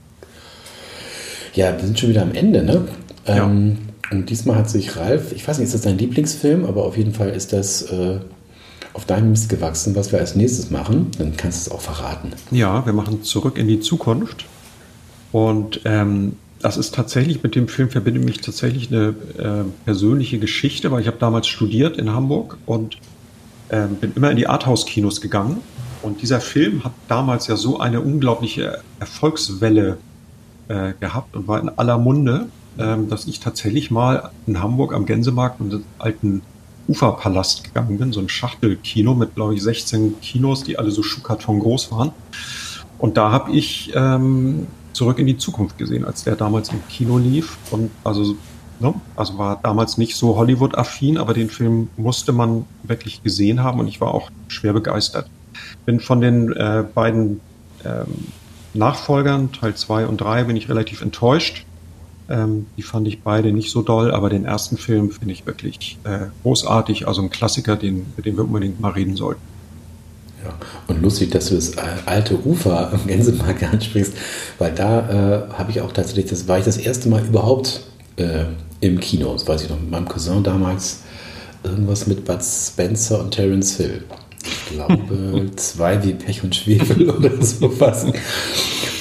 [1.54, 2.88] Ja, wir sind schon wieder am Ende, ne?
[3.26, 3.44] Ja.
[3.44, 3.76] Ähm,
[4.12, 7.14] und diesmal hat sich Ralf, ich weiß nicht, ist das dein Lieblingsfilm, aber auf jeden
[7.14, 8.20] Fall ist das äh,
[8.92, 11.10] auf deinem Mist gewachsen, was wir als nächstes machen.
[11.18, 12.32] Dann kannst du es auch verraten.
[12.50, 14.44] Ja, wir machen zurück in die Zukunft.
[15.32, 20.90] Und ähm, das ist tatsächlich, mit dem Film verbinde mich tatsächlich eine äh, persönliche Geschichte,
[20.90, 22.98] weil ich habe damals studiert in Hamburg und
[23.70, 25.58] ähm, bin immer in die Arthouse-Kinos gegangen.
[26.02, 29.96] Und dieser Film hat damals ja so eine unglaubliche Erfolgswelle
[30.68, 35.60] äh, gehabt und war in aller Munde, dass ich tatsächlich mal in Hamburg am Gänsemarkt
[35.60, 36.42] in den alten
[36.88, 41.60] Uferpalast gegangen bin, so ein Schachtelkino mit, glaube ich, 16 Kinos, die alle so Schuhkarton
[41.60, 42.12] groß waren.
[42.98, 47.18] Und da habe ich ähm, zurück in die Zukunft gesehen, als der damals im Kino
[47.18, 47.58] lief.
[47.70, 48.36] Und also
[48.82, 48.94] Ne?
[49.14, 53.86] Also war damals nicht so Hollywood-affin, aber den Film musste man wirklich gesehen haben und
[53.86, 55.30] ich war auch schwer begeistert.
[55.86, 57.40] Bin von den äh, beiden
[57.84, 58.26] ähm,
[58.74, 61.64] Nachfolgern, Teil 2 und 3, bin ich relativ enttäuscht.
[62.28, 65.98] Ähm, die fand ich beide nicht so doll, aber den ersten Film finde ich wirklich
[66.04, 69.42] äh, großartig, also ein Klassiker, den, mit dem wir unbedingt mal reden sollten.
[70.44, 70.54] Ja,
[70.88, 74.14] Und lustig, dass du das alte Ufer am Gänsemarkt ansprichst,
[74.58, 77.82] weil da äh, habe ich auch tatsächlich, das war ich das erste Mal überhaupt
[78.16, 78.44] äh,
[78.80, 79.32] im Kino.
[79.32, 81.00] Das weiß ich noch, mit meinem Cousin damals
[81.64, 84.04] irgendwas mit Bud Spencer und Terence Hill.
[84.44, 88.06] Ich glaube, zwei wie Pech und Schwefel oder sowas.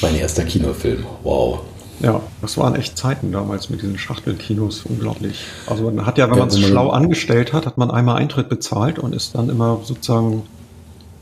[0.02, 1.06] Mein erster Kinofilm.
[1.24, 1.62] Wow.
[2.02, 5.45] Ja, das waren echt Zeiten damals mit diesen Schachtelkinos, unglaublich.
[5.68, 8.97] Also man hat ja, wenn man es schlau angestellt hat, hat man einmal Eintritt bezahlt
[8.97, 10.43] und ist dann immer sozusagen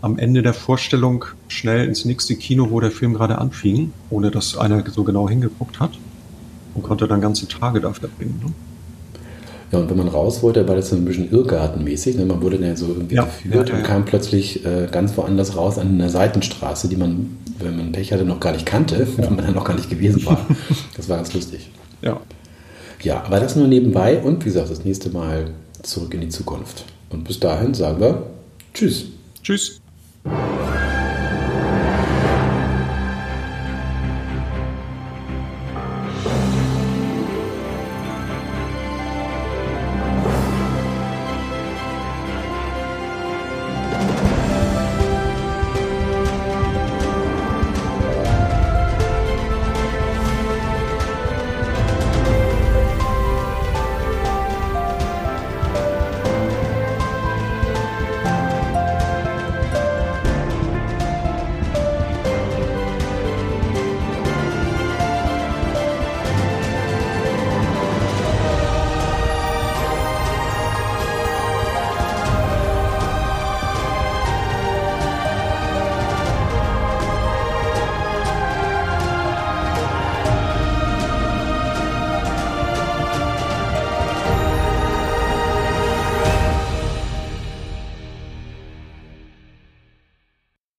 [0.02, 4.58] am Ende der Vorstellung schnell ins nächste Kino, wo der Film gerade anfing, ohne dass
[4.58, 5.92] einer so genau hingeguckt hat
[6.76, 8.42] und konnte dann ganze Tage da verbringen.
[8.46, 8.54] Ne?
[9.72, 12.18] Ja, und wenn man raus wollte, war das so ein bisschen irrgartenmäßig.
[12.18, 12.26] Ne?
[12.26, 15.56] Man wurde dann so irgendwie ja, geführt ja, ja, und kam plötzlich äh, ganz woanders
[15.56, 19.36] raus an einer Seitenstraße, die man, wenn man Pech hatte, noch gar nicht kannte, wenn
[19.36, 20.46] man dann noch gar nicht gewesen war.
[20.98, 21.70] das war ganz lustig.
[22.02, 22.20] Ja.
[23.02, 25.52] Ja, aber das nur nebenbei und wie gesagt, das nächste Mal
[25.84, 26.86] zurück in die Zukunft.
[27.10, 28.24] Und bis dahin sagen wir
[28.74, 29.06] Tschüss.
[29.42, 29.80] Tschüss.